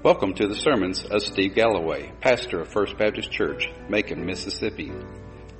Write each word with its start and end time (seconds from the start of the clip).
Welcome 0.00 0.34
to 0.34 0.46
the 0.46 0.54
sermons 0.54 1.04
of 1.04 1.22
Steve 1.22 1.56
Galloway, 1.56 2.12
pastor 2.20 2.60
of 2.60 2.68
First 2.68 2.96
Baptist 2.96 3.32
Church, 3.32 3.68
Macon, 3.88 4.24
Mississippi. 4.24 4.92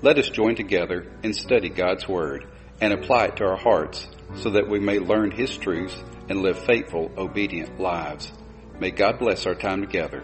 Let 0.01 0.17
us 0.17 0.31
join 0.31 0.55
together 0.55 1.11
and 1.25 1.35
study 1.35 1.69
God's 1.69 2.07
Word 2.07 2.47
and 2.81 2.93
apply 2.93 3.25
it 3.25 3.37
to 3.39 3.45
our 3.47 3.57
hearts 3.57 4.07
so 4.37 4.51
that 4.51 4.69
we 4.69 4.79
may 4.79 5.01
learn 5.01 5.33
His 5.33 5.57
truths 5.57 6.01
and 6.29 6.41
live 6.41 6.57
faithful, 6.57 7.11
obedient 7.19 7.81
lives. 7.81 8.31
May 8.79 8.93
God 8.93 9.19
bless 9.19 9.45
our 9.45 9.57
time 9.57 9.81
together. 9.81 10.23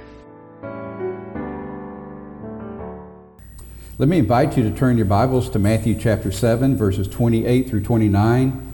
Let 3.99 4.09
me 4.09 4.19
invite 4.19 4.57
you 4.57 4.63
to 4.63 4.71
turn 4.71 4.97
your 4.97 5.07
Bibles 5.07 5.51
to 5.51 5.59
Matthew 5.59 5.99
chapter 5.99 6.31
7, 6.31 6.77
verses 6.77 7.09
28 7.09 7.69
through 7.69 7.83
29. 7.83 8.73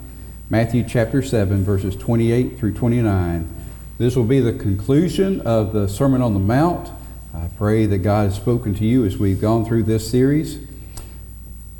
Matthew 0.50 0.84
chapter 0.86 1.22
7, 1.22 1.64
verses 1.64 1.96
28 1.96 2.58
through 2.58 2.74
29. 2.74 3.56
This 4.00 4.16
will 4.16 4.24
be 4.24 4.40
the 4.40 4.54
conclusion 4.54 5.42
of 5.42 5.74
the 5.74 5.86
Sermon 5.86 6.22
on 6.22 6.32
the 6.32 6.40
Mount. 6.40 6.88
I 7.34 7.50
pray 7.58 7.84
that 7.84 7.98
God 7.98 8.30
has 8.30 8.34
spoken 8.34 8.74
to 8.76 8.84
you 8.86 9.04
as 9.04 9.18
we've 9.18 9.42
gone 9.42 9.66
through 9.66 9.82
this 9.82 10.10
series. 10.10 10.58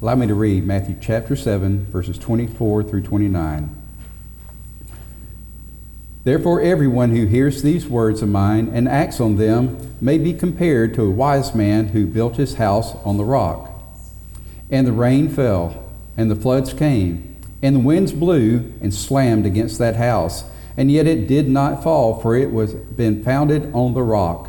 Allow 0.03 0.17
me 0.17 0.27
to 0.27 0.35
read 0.35 0.67
Matthew 0.67 0.97
chapter 1.01 1.35
7, 1.35 1.87
verses 1.87 2.19
24 2.19 2.83
through 2.83 3.05
29. 3.05 3.75
Therefore, 6.23 6.61
everyone 6.61 7.17
who 7.17 7.25
hears 7.25 7.63
these 7.63 7.87
words 7.87 8.21
of 8.21 8.29
mine 8.29 8.69
and 8.71 8.87
acts 8.87 9.19
on 9.19 9.39
them 9.39 9.97
may 9.99 10.19
be 10.19 10.35
compared 10.35 10.93
to 10.97 11.05
a 11.05 11.11
wise 11.11 11.55
man 11.55 11.89
who 11.89 12.05
built 12.05 12.37
his 12.37 12.57
house 12.57 12.97
on 12.97 13.17
the 13.17 13.25
rock. 13.25 13.71
And 14.71 14.87
the 14.87 14.93
rain 14.93 15.31
fell, 15.31 15.91
and 16.19 16.31
the 16.31 16.37
floods 16.37 16.75
came, 16.75 17.35
and 17.63 17.77
the 17.77 17.81
winds 17.81 18.13
blew 18.13 18.75
and 18.83 18.93
slammed 18.93 19.47
against 19.47 19.79
that 19.79 19.97
house, 19.97 20.45
and 20.81 20.91
yet 20.91 21.07
it 21.07 21.29
did 21.29 21.47
not 21.47 21.83
fall, 21.83 22.19
for 22.23 22.35
it 22.35 22.51
was 22.51 22.73
been 22.73 23.23
founded 23.23 23.71
on 23.75 23.93
the 23.93 24.03
rock. 24.03 24.49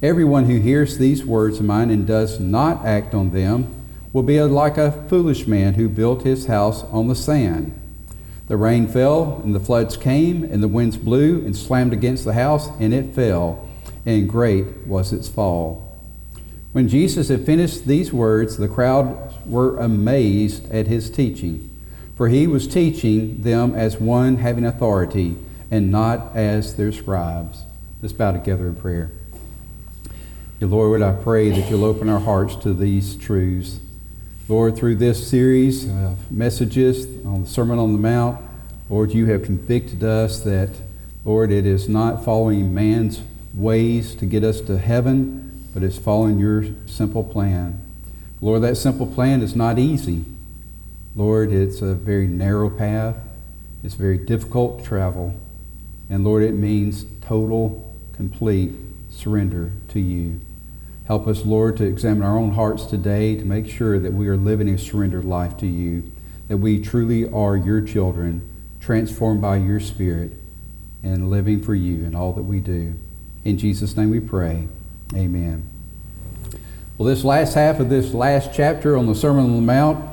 Everyone 0.00 0.44
who 0.44 0.60
hears 0.60 0.98
these 0.98 1.24
words 1.24 1.58
of 1.58 1.64
mine 1.64 1.90
and 1.90 2.06
does 2.06 2.38
not 2.38 2.86
act 2.86 3.12
on 3.12 3.30
them 3.30 3.66
will 4.12 4.22
be 4.22 4.40
like 4.40 4.78
a 4.78 4.92
foolish 5.08 5.48
man 5.48 5.74
who 5.74 5.88
built 5.88 6.22
his 6.22 6.46
house 6.46 6.84
on 6.84 7.08
the 7.08 7.16
sand. 7.16 7.76
The 8.46 8.56
rain 8.56 8.86
fell, 8.86 9.40
and 9.42 9.52
the 9.52 9.58
floods 9.58 9.96
came, 9.96 10.44
and 10.44 10.62
the 10.62 10.68
winds 10.68 10.96
blew 10.96 11.44
and 11.44 11.56
slammed 11.56 11.92
against 11.92 12.24
the 12.24 12.34
house, 12.34 12.68
and 12.78 12.94
it 12.94 13.12
fell, 13.12 13.68
and 14.06 14.28
great 14.28 14.86
was 14.86 15.12
its 15.12 15.28
fall. 15.28 15.98
When 16.70 16.88
Jesus 16.88 17.30
had 17.30 17.44
finished 17.44 17.88
these 17.88 18.12
words, 18.12 18.58
the 18.58 18.68
crowd 18.68 19.34
were 19.44 19.76
amazed 19.76 20.70
at 20.70 20.86
his 20.86 21.10
teaching, 21.10 21.68
for 22.16 22.28
he 22.28 22.46
was 22.46 22.66
teaching 22.66 23.42
them 23.42 23.74
as 23.74 23.98
one 23.98 24.36
having 24.36 24.64
authority, 24.64 25.36
and 25.70 25.90
not 25.90 26.36
as 26.36 26.76
their 26.76 26.92
scribes. 26.92 27.62
Let's 28.02 28.12
bow 28.12 28.32
together 28.32 28.68
in 28.68 28.76
prayer. 28.76 29.10
Dear 30.58 30.68
Lord, 30.68 31.02
I 31.02 31.12
pray 31.12 31.50
that 31.50 31.70
you'll 31.70 31.84
open 31.84 32.08
our 32.08 32.20
hearts 32.20 32.54
to 32.56 32.74
these 32.74 33.16
truths. 33.16 33.80
Lord, 34.48 34.76
through 34.76 34.96
this 34.96 35.26
series 35.26 35.88
of 35.88 36.30
messages 36.30 37.06
on 37.24 37.42
the 37.42 37.48
Sermon 37.48 37.78
on 37.78 37.92
the 37.92 37.98
Mount, 37.98 38.44
Lord, 38.90 39.12
you 39.12 39.26
have 39.26 39.44
convicted 39.44 40.04
us 40.04 40.40
that, 40.40 40.70
Lord, 41.24 41.50
it 41.50 41.64
is 41.64 41.88
not 41.88 42.24
following 42.24 42.74
man's 42.74 43.22
ways 43.54 44.14
to 44.16 44.26
get 44.26 44.44
us 44.44 44.60
to 44.62 44.78
heaven, 44.78 45.66
but 45.72 45.82
it's 45.82 45.96
following 45.96 46.38
your 46.38 46.66
simple 46.86 47.24
plan. 47.24 47.80
Lord, 48.40 48.62
that 48.62 48.76
simple 48.76 49.06
plan 49.06 49.40
is 49.40 49.56
not 49.56 49.78
easy. 49.78 50.24
Lord, 51.14 51.52
it's 51.52 51.82
a 51.82 51.94
very 51.94 52.26
narrow 52.26 52.70
path. 52.70 53.16
It's 53.82 53.94
very 53.94 54.18
difficult 54.18 54.78
to 54.78 54.84
travel. 54.84 55.34
And 56.08 56.24
Lord, 56.24 56.42
it 56.42 56.52
means 56.52 57.04
total, 57.20 57.94
complete 58.12 58.72
surrender 59.10 59.72
to 59.88 60.00
you. 60.00 60.40
Help 61.06 61.26
us, 61.26 61.44
Lord, 61.44 61.76
to 61.78 61.84
examine 61.84 62.22
our 62.22 62.38
own 62.38 62.52
hearts 62.52 62.86
today 62.86 63.36
to 63.36 63.44
make 63.44 63.68
sure 63.68 63.98
that 63.98 64.12
we 64.12 64.28
are 64.28 64.36
living 64.36 64.68
a 64.68 64.78
surrendered 64.78 65.24
life 65.24 65.56
to 65.58 65.66
you, 65.66 66.10
that 66.48 66.58
we 66.58 66.80
truly 66.80 67.28
are 67.30 67.56
your 67.56 67.80
children, 67.80 68.48
transformed 68.80 69.42
by 69.42 69.56
your 69.56 69.80
Spirit, 69.80 70.32
and 71.02 71.28
living 71.28 71.62
for 71.62 71.74
you 71.74 72.04
in 72.04 72.14
all 72.14 72.32
that 72.32 72.44
we 72.44 72.60
do. 72.60 72.94
In 73.44 73.58
Jesus' 73.58 73.96
name 73.96 74.10
we 74.10 74.20
pray. 74.20 74.68
Amen. 75.14 75.68
Well, 76.96 77.08
this 77.08 77.24
last 77.24 77.54
half 77.54 77.80
of 77.80 77.88
this 77.88 78.14
last 78.14 78.50
chapter 78.54 78.96
on 78.96 79.06
the 79.06 79.14
Sermon 79.14 79.44
on 79.44 79.56
the 79.56 79.60
Mount, 79.60 80.11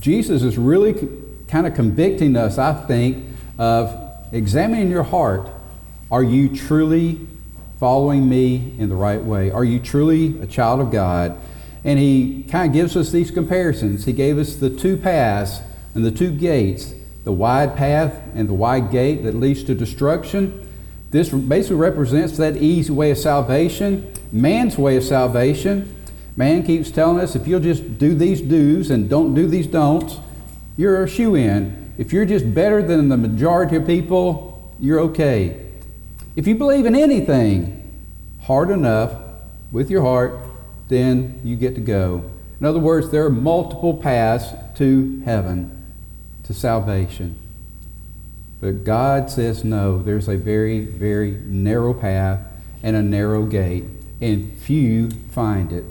Jesus 0.00 0.42
is 0.42 0.58
really 0.58 0.94
kind 1.48 1.66
of 1.66 1.74
convicting 1.74 2.36
us, 2.36 2.58
I 2.58 2.72
think, 2.86 3.24
of 3.58 3.94
examining 4.32 4.90
your 4.90 5.02
heart. 5.02 5.48
Are 6.10 6.22
you 6.22 6.54
truly 6.54 7.26
following 7.78 8.28
me 8.28 8.74
in 8.78 8.88
the 8.88 8.96
right 8.96 9.22
way? 9.22 9.50
Are 9.50 9.64
you 9.64 9.78
truly 9.78 10.40
a 10.40 10.46
child 10.46 10.80
of 10.80 10.90
God? 10.90 11.38
And 11.84 11.98
he 11.98 12.44
kind 12.50 12.68
of 12.68 12.72
gives 12.72 12.96
us 12.96 13.10
these 13.10 13.30
comparisons. 13.30 14.04
He 14.04 14.12
gave 14.12 14.38
us 14.38 14.56
the 14.56 14.70
two 14.70 14.96
paths 14.96 15.60
and 15.94 16.04
the 16.04 16.10
two 16.10 16.30
gates 16.30 16.94
the 17.24 17.32
wide 17.32 17.76
path 17.76 18.18
and 18.34 18.48
the 18.48 18.54
wide 18.54 18.90
gate 18.90 19.22
that 19.24 19.34
leads 19.34 19.62
to 19.64 19.74
destruction. 19.74 20.66
This 21.10 21.28
basically 21.28 21.76
represents 21.76 22.36
that 22.38 22.56
easy 22.56 22.92
way 22.92 23.10
of 23.10 23.18
salvation, 23.18 24.12
man's 24.32 24.78
way 24.78 24.96
of 24.96 25.04
salvation. 25.04 25.94
Man 26.40 26.62
keeps 26.62 26.90
telling 26.90 27.20
us 27.20 27.36
if 27.36 27.46
you'll 27.46 27.60
just 27.60 27.98
do 27.98 28.14
these 28.14 28.40
do's 28.40 28.90
and 28.90 29.10
don't 29.10 29.34
do 29.34 29.46
these 29.46 29.66
don'ts, 29.66 30.16
you're 30.74 31.04
a 31.04 31.06
shoe 31.06 31.34
in. 31.34 31.92
If 31.98 32.14
you're 32.14 32.24
just 32.24 32.54
better 32.54 32.80
than 32.80 33.10
the 33.10 33.18
majority 33.18 33.76
of 33.76 33.86
people, 33.86 34.74
you're 34.80 35.00
okay. 35.00 35.66
If 36.36 36.46
you 36.46 36.54
believe 36.54 36.86
in 36.86 36.94
anything 36.94 37.76
hard 38.44 38.70
enough 38.70 39.20
with 39.70 39.90
your 39.90 40.00
heart, 40.00 40.38
then 40.88 41.42
you 41.44 41.56
get 41.56 41.74
to 41.74 41.82
go. 41.82 42.24
In 42.58 42.64
other 42.64 42.78
words, 42.78 43.10
there 43.10 43.26
are 43.26 43.30
multiple 43.30 43.92
paths 43.92 44.54
to 44.76 45.20
heaven, 45.26 45.92
to 46.44 46.54
salvation. 46.54 47.38
But 48.62 48.84
God 48.84 49.30
says 49.30 49.62
no, 49.62 50.02
there's 50.02 50.26
a 50.26 50.38
very, 50.38 50.86
very 50.86 51.32
narrow 51.32 51.92
path 51.92 52.40
and 52.82 52.96
a 52.96 53.02
narrow 53.02 53.44
gate, 53.44 53.84
and 54.22 54.50
few 54.56 55.10
find 55.10 55.70
it. 55.70 55.84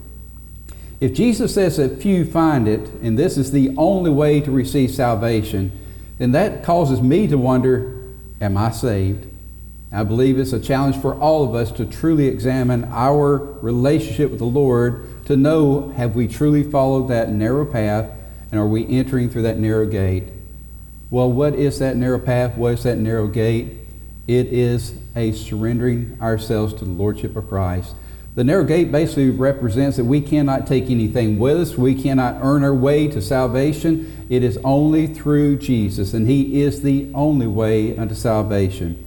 If 0.99 1.13
Jesus 1.13 1.53
says 1.53 1.77
that 1.77 2.01
few 2.01 2.25
find 2.25 2.67
it, 2.67 2.81
and 3.01 3.17
this 3.17 3.37
is 3.37 3.51
the 3.51 3.73
only 3.77 4.11
way 4.11 4.41
to 4.41 4.51
receive 4.51 4.91
salvation, 4.91 5.71
then 6.17 6.33
that 6.33 6.63
causes 6.63 7.01
me 7.01 7.27
to 7.27 7.37
wonder 7.37 7.95
Am 8.41 8.55
I 8.55 8.71
saved? 8.71 9.25
I 9.91 10.03
believe 10.03 10.39
it's 10.39 10.53
a 10.53 10.59
challenge 10.59 10.95
for 10.97 11.13
all 11.15 11.43
of 11.43 11.55
us 11.55 11.71
to 11.73 11.85
truly 11.85 12.27
examine 12.27 12.85
our 12.85 13.37
relationship 13.61 14.29
with 14.29 14.39
the 14.39 14.45
Lord 14.45 15.25
to 15.25 15.35
know 15.35 15.89
have 15.89 16.15
we 16.15 16.27
truly 16.27 16.63
followed 16.63 17.09
that 17.09 17.29
narrow 17.29 17.65
path 17.65 18.11
and 18.51 18.59
are 18.59 18.67
we 18.67 18.87
entering 18.87 19.29
through 19.29 19.41
that 19.43 19.57
narrow 19.57 19.85
gate? 19.85 20.23
Well, 21.11 21.31
what 21.31 21.55
is 21.55 21.79
that 21.79 21.97
narrow 21.97 22.19
path? 22.19 22.55
What 22.55 22.73
is 22.73 22.83
that 22.83 22.97
narrow 22.97 23.27
gate? 23.27 23.73
It 24.27 24.47
is 24.47 24.93
a 25.15 25.31
surrendering 25.31 26.17
ourselves 26.21 26.73
to 26.75 26.85
the 26.85 26.91
Lordship 26.91 27.35
of 27.35 27.47
Christ. 27.47 27.95
The 28.39 28.45
narrow 28.45 28.63
gate 28.63 28.89
basically 28.89 29.31
represents 29.31 29.97
that 29.97 30.05
we 30.05 30.21
cannot 30.21 30.65
take 30.65 30.89
anything 30.89 31.39
with 31.39 31.57
us. 31.57 31.77
We 31.77 31.93
cannot 31.93 32.37
earn 32.41 32.63
our 32.63 32.73
way 32.73 33.09
to 33.09 33.21
salvation. 33.21 34.27
It 34.29 34.45
is 34.45 34.57
only 34.63 35.07
through 35.07 35.57
Jesus, 35.57 36.13
and 36.13 36.25
He 36.25 36.61
is 36.61 36.81
the 36.81 37.11
only 37.13 37.47
way 37.47 37.97
unto 37.97 38.15
salvation. 38.15 39.03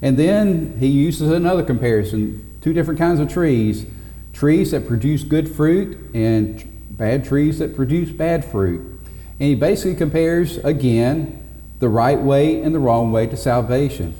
And 0.00 0.16
then 0.16 0.78
he 0.78 0.86
uses 0.86 1.30
another 1.30 1.62
comparison 1.62 2.58
two 2.62 2.72
different 2.72 2.98
kinds 2.98 3.20
of 3.20 3.28
trees 3.28 3.84
trees 4.32 4.70
that 4.70 4.88
produce 4.88 5.24
good 5.24 5.54
fruit 5.54 5.98
and 6.14 6.64
bad 6.96 7.26
trees 7.26 7.58
that 7.58 7.76
produce 7.76 8.08
bad 8.12 8.46
fruit. 8.46 8.80
And 8.80 9.48
he 9.50 9.54
basically 9.56 9.96
compares 9.96 10.56
again 10.56 11.38
the 11.80 11.90
right 11.90 12.18
way 12.18 12.62
and 12.62 12.74
the 12.74 12.78
wrong 12.78 13.12
way 13.12 13.26
to 13.26 13.36
salvation. 13.36 14.14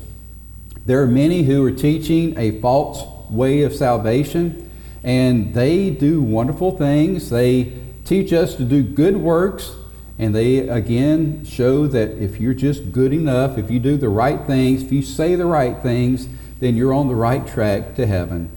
There 0.85 1.03
are 1.03 1.07
many 1.07 1.45
who 1.45 1.65
are 1.65 1.73
teaching 1.73 2.39
a 2.39 2.61
false 2.61 3.14
way 3.31 3.63
of 3.63 3.75
salvation, 3.75 4.71
and 5.03 5.55
they 5.55 5.91
do 5.91 6.23
wonderful 6.23 6.77
things. 6.77 7.31
They 7.31 7.73
teach 8.05 8.33
us 8.33 8.55
to 8.57 8.65
do 8.65 8.83
good 8.83 9.17
works 9.17 9.73
and 10.19 10.35
they 10.35 10.59
again 10.69 11.45
show 11.45 11.87
that 11.89 12.23
if 12.23 12.41
you're 12.41 12.55
just 12.55 12.93
good 12.93 13.13
enough, 13.13 13.59
if 13.59 13.71
you 13.71 13.81
do 13.81 13.97
the 13.97 14.09
right 14.09 14.41
things, 14.47 14.83
if 14.83 14.93
you 14.93 15.03
say 15.03 15.35
the 15.35 15.47
right 15.47 15.77
things, 15.79 16.29
then 16.61 16.77
you're 16.77 16.95
on 16.95 17.09
the 17.09 17.15
right 17.15 17.47
track 17.47 17.97
to 17.97 18.07
heaven. 18.07 18.51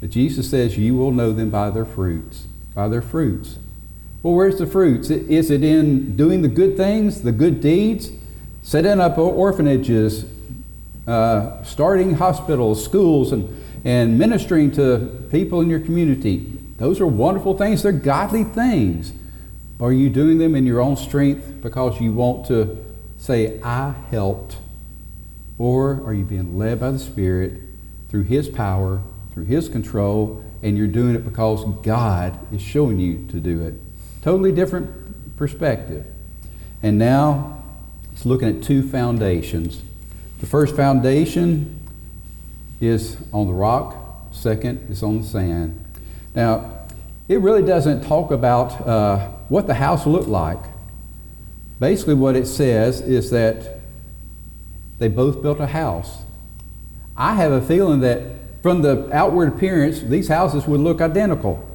But 0.00 0.10
Jesus 0.10 0.50
says 0.50 0.78
you 0.78 0.96
will 0.96 1.12
know 1.12 1.32
them 1.32 1.50
by 1.50 1.70
their 1.70 1.84
fruits. 1.84 2.46
By 2.74 2.88
their 2.88 3.02
fruits. 3.02 3.58
Well, 4.22 4.34
where's 4.34 4.58
the 4.58 4.66
fruits? 4.66 5.10
Is 5.10 5.50
it 5.50 5.62
in 5.62 6.16
doing 6.16 6.42
the 6.42 6.48
good 6.48 6.76
things, 6.76 7.22
the 7.22 7.32
good 7.32 7.60
deeds? 7.60 8.10
Setting 8.62 9.00
up 9.00 9.18
orphanages, 9.18 10.24
uh, 11.06 11.62
starting 11.64 12.14
hospitals, 12.14 12.82
schools, 12.82 13.32
and, 13.32 13.61
and 13.84 14.18
ministering 14.18 14.70
to 14.72 15.26
people 15.30 15.60
in 15.60 15.68
your 15.68 15.80
community. 15.80 16.38
Those 16.78 17.00
are 17.00 17.06
wonderful 17.06 17.56
things. 17.56 17.82
They're 17.82 17.92
godly 17.92 18.44
things. 18.44 19.12
Are 19.80 19.92
you 19.92 20.10
doing 20.10 20.38
them 20.38 20.54
in 20.54 20.66
your 20.66 20.80
own 20.80 20.96
strength 20.96 21.62
because 21.62 22.00
you 22.00 22.12
want 22.12 22.46
to 22.46 22.84
say, 23.18 23.60
I 23.62 23.94
helped? 24.10 24.56
Or 25.58 26.02
are 26.04 26.14
you 26.14 26.24
being 26.24 26.56
led 26.56 26.80
by 26.80 26.92
the 26.92 26.98
Spirit 26.98 27.54
through 28.08 28.24
His 28.24 28.48
power, 28.48 29.02
through 29.32 29.44
His 29.44 29.68
control, 29.68 30.44
and 30.62 30.78
you're 30.78 30.86
doing 30.86 31.14
it 31.14 31.24
because 31.24 31.64
God 31.82 32.38
is 32.52 32.62
showing 32.62 33.00
you 33.00 33.26
to 33.28 33.40
do 33.40 33.64
it. 33.64 33.74
Totally 34.22 34.52
different 34.52 35.36
perspective. 35.36 36.06
And 36.82 36.98
now 36.98 37.64
it's 38.12 38.24
looking 38.24 38.56
at 38.56 38.62
two 38.62 38.88
foundations. 38.88 39.82
The 40.40 40.46
first 40.46 40.76
foundation 40.76 41.80
is 42.82 43.16
on 43.32 43.46
the 43.46 43.52
rock, 43.52 43.96
second 44.32 44.90
is 44.90 45.02
on 45.02 45.22
the 45.22 45.26
sand. 45.26 45.78
Now, 46.34 46.78
it 47.28 47.40
really 47.40 47.62
doesn't 47.62 48.04
talk 48.04 48.32
about 48.32 48.86
uh, 48.86 49.28
what 49.48 49.68
the 49.68 49.74
house 49.74 50.04
looked 50.04 50.28
like. 50.28 50.58
Basically, 51.78 52.14
what 52.14 52.34
it 52.34 52.46
says 52.46 53.00
is 53.00 53.30
that 53.30 53.78
they 54.98 55.08
both 55.08 55.42
built 55.42 55.60
a 55.60 55.68
house. 55.68 56.22
I 57.16 57.34
have 57.34 57.52
a 57.52 57.62
feeling 57.62 58.00
that 58.00 58.22
from 58.62 58.82
the 58.82 59.08
outward 59.12 59.54
appearance, 59.54 60.00
these 60.00 60.28
houses 60.28 60.66
would 60.66 60.80
look 60.80 61.00
identical. 61.00 61.68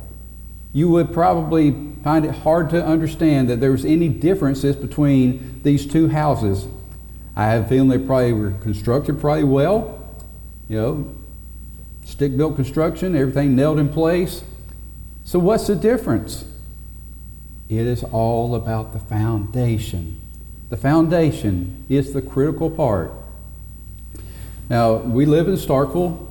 You 0.74 0.90
would 0.90 1.14
probably 1.14 1.72
find 2.04 2.26
it 2.26 2.32
hard 2.32 2.70
to 2.72 2.86
understand 2.86 3.50
that 3.50 3.60
there 3.60 3.72
was 3.72 3.86
any 3.86 4.10
differences 4.10 4.76
between 4.76 5.62
these 5.64 5.86
two 5.88 6.10
houses. 6.10 6.68
I 7.36 7.46
have 7.46 7.66
a 7.66 7.68
feeling 7.70 7.90
they 7.90 7.98
probably 7.98 8.34
were 8.34 8.52
constructed 8.52 9.20
probably 9.20 9.46
well, 9.46 9.97
you 10.70 10.78
know, 10.78 11.16
stick 12.06 12.36
built 12.36 12.56
construction, 12.56 13.16
everything 13.16 13.56
nailed 13.56 13.80
in 13.80 13.90
place. 13.90 14.44
So, 15.24 15.40
what's 15.40 15.68
the 15.68 15.76
difference? 15.76 16.46
It 17.70 17.86
is 17.86 18.04
all 18.04 18.56
about 18.56 18.94
the 18.94 19.00
foundation. 19.00 20.20
The 20.70 20.78
foundation 20.78 21.86
is 21.90 22.14
the 22.14 22.22
critical 22.22 22.70
part. 22.70 23.12
Now, 24.70 24.96
we 24.96 25.26
live 25.26 25.48
in 25.48 25.56
Starkville, 25.56 26.26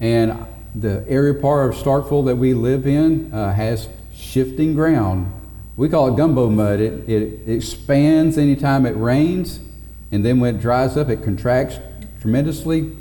and 0.00 0.46
the 0.74 1.04
area 1.08 1.34
part 1.34 1.70
of 1.70 1.76
Starkville 1.76 2.24
that 2.26 2.36
we 2.36 2.54
live 2.54 2.86
in 2.86 3.32
uh, 3.32 3.52
has 3.52 3.88
shifting 4.14 4.74
ground. 4.74 5.32
We 5.76 5.88
call 5.88 6.12
it 6.12 6.16
gumbo 6.16 6.48
mud. 6.48 6.80
It, 6.80 7.08
it 7.08 7.48
expands 7.48 8.38
anytime 8.38 8.86
it 8.86 8.96
rains, 8.96 9.60
and 10.10 10.24
then 10.24 10.40
when 10.40 10.56
it 10.56 10.60
dries 10.60 10.96
up, 10.96 11.08
it 11.08 11.22
contracts 11.22 11.78
tremendously. 12.20 12.92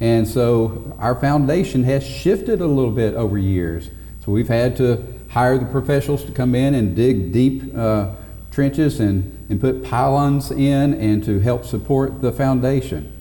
And 0.00 0.26
so 0.26 0.96
our 0.98 1.14
foundation 1.14 1.84
has 1.84 2.04
shifted 2.04 2.62
a 2.62 2.66
little 2.66 2.90
bit 2.90 3.14
over 3.14 3.36
years. 3.36 3.90
So 4.24 4.32
we've 4.32 4.48
had 4.48 4.76
to 4.78 5.04
hire 5.28 5.58
the 5.58 5.66
professionals 5.66 6.24
to 6.24 6.32
come 6.32 6.54
in 6.54 6.74
and 6.74 6.96
dig 6.96 7.32
deep 7.32 7.74
uh, 7.76 8.14
trenches 8.50 8.98
and, 8.98 9.46
and 9.50 9.60
put 9.60 9.84
pylons 9.84 10.50
in 10.50 10.94
and 10.94 11.22
to 11.24 11.38
help 11.38 11.64
support 11.64 12.22
the 12.22 12.32
foundation. 12.32 13.12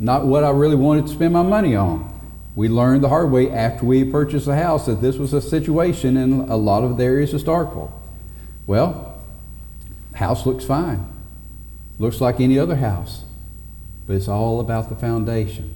Not 0.00 0.26
what 0.26 0.44
I 0.44 0.50
really 0.50 0.76
wanted 0.76 1.06
to 1.06 1.12
spend 1.12 1.34
my 1.34 1.42
money 1.42 1.76
on. 1.76 2.12
We 2.54 2.68
learned 2.68 3.04
the 3.04 3.10
hard 3.10 3.30
way 3.30 3.50
after 3.50 3.84
we 3.84 4.02
purchased 4.04 4.46
the 4.46 4.56
house 4.56 4.86
that 4.86 5.02
this 5.02 5.16
was 5.16 5.34
a 5.34 5.42
situation 5.42 6.16
in 6.16 6.40
a 6.48 6.56
lot 6.56 6.84
of 6.84 6.96
the 6.96 7.04
areas 7.04 7.34
of 7.34 7.42
Starkville. 7.42 7.92
Well, 8.66 9.14
house 10.14 10.46
looks 10.46 10.64
fine. 10.64 11.06
Looks 11.98 12.20
like 12.20 12.40
any 12.40 12.58
other 12.58 12.76
house. 12.76 13.25
But 14.06 14.16
it's 14.16 14.28
all 14.28 14.60
about 14.60 14.88
the 14.88 14.94
foundation. 14.94 15.74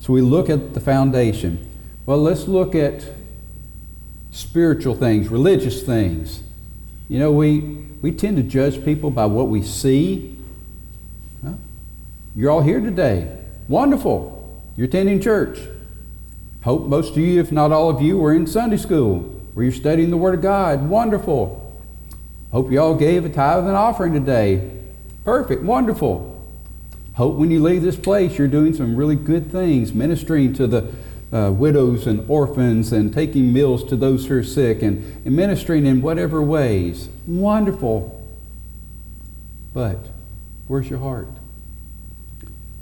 So 0.00 0.12
we 0.12 0.20
look 0.20 0.48
at 0.48 0.74
the 0.74 0.80
foundation. 0.80 1.68
Well, 2.06 2.18
let's 2.18 2.46
look 2.46 2.74
at 2.74 3.04
spiritual 4.30 4.94
things, 4.94 5.28
religious 5.28 5.82
things. 5.82 6.42
You 7.08 7.18
know, 7.18 7.32
we, 7.32 7.60
we 8.02 8.12
tend 8.12 8.36
to 8.36 8.42
judge 8.42 8.84
people 8.84 9.10
by 9.10 9.26
what 9.26 9.48
we 9.48 9.62
see. 9.62 10.36
Huh? 11.44 11.54
You're 12.36 12.50
all 12.50 12.62
here 12.62 12.80
today. 12.80 13.36
Wonderful. 13.68 14.62
You're 14.76 14.86
attending 14.86 15.20
church. 15.20 15.58
Hope 16.62 16.86
most 16.86 17.12
of 17.12 17.18
you, 17.18 17.40
if 17.40 17.50
not 17.50 17.72
all 17.72 17.90
of 17.90 18.02
you, 18.02 18.18
were 18.18 18.34
in 18.34 18.46
Sunday 18.46 18.76
school 18.76 19.20
where 19.54 19.64
you're 19.64 19.72
studying 19.72 20.10
the 20.10 20.16
Word 20.16 20.34
of 20.34 20.42
God. 20.42 20.88
Wonderful. 20.88 21.62
Hope 22.52 22.70
you 22.70 22.80
all 22.80 22.94
gave 22.94 23.24
a 23.24 23.28
tithe 23.28 23.64
and 23.64 23.76
offering 23.76 24.12
today. 24.12 24.70
Perfect. 25.24 25.62
Wonderful. 25.62 26.35
Hope 27.16 27.36
when 27.36 27.50
you 27.50 27.62
leave 27.62 27.82
this 27.82 27.96
place, 27.96 28.36
you're 28.36 28.46
doing 28.46 28.74
some 28.74 28.94
really 28.94 29.16
good 29.16 29.50
things, 29.50 29.94
ministering 29.94 30.52
to 30.54 30.66
the 30.66 30.92
uh, 31.32 31.50
widows 31.50 32.06
and 32.06 32.28
orphans 32.30 32.92
and 32.92 33.12
taking 33.12 33.52
meals 33.52 33.82
to 33.84 33.96
those 33.96 34.26
who 34.26 34.38
are 34.38 34.44
sick 34.44 34.82
and, 34.82 34.98
and 35.24 35.34
ministering 35.34 35.86
in 35.86 36.02
whatever 36.02 36.42
ways. 36.42 37.08
Wonderful. 37.26 38.22
But 39.72 39.98
where's 40.68 40.90
your 40.90 40.98
heart? 40.98 41.28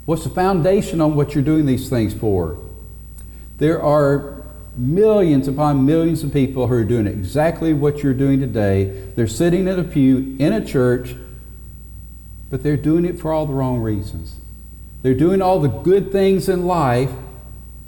What's 0.05 0.25
the 0.25 0.31
foundation 0.31 1.01
on 1.01 1.15
what 1.15 1.35
you're 1.35 1.45
doing 1.45 1.67
these 1.67 1.89
things 1.89 2.13
for? 2.13 2.59
There 3.59 3.81
are 3.81 4.43
millions 4.77 5.47
upon 5.47 5.87
millions 5.87 6.25
of 6.25 6.33
people 6.33 6.67
who 6.67 6.75
are 6.75 6.85
doing 6.85 7.07
exactly 7.07 7.73
what 7.73 8.03
you're 8.03 8.13
doing 8.13 8.41
today. 8.41 8.87
They're 9.15 9.29
sitting 9.29 9.69
in 9.69 9.79
a 9.79 9.85
pew 9.85 10.37
in 10.41 10.53
a 10.53 10.65
church, 10.65 11.15
but 12.51 12.63
they're 12.63 12.77
doing 12.77 13.05
it 13.05 13.19
for 13.19 13.33
all 13.33 13.47
the 13.47 13.53
wrong 13.53 13.81
reasons. 13.81 14.37
They're 15.03 15.15
doing 15.15 15.43
all 15.43 15.61
the 15.61 15.69
good 15.69 16.13
things 16.13 16.49
in 16.49 16.67
life, 16.67 17.11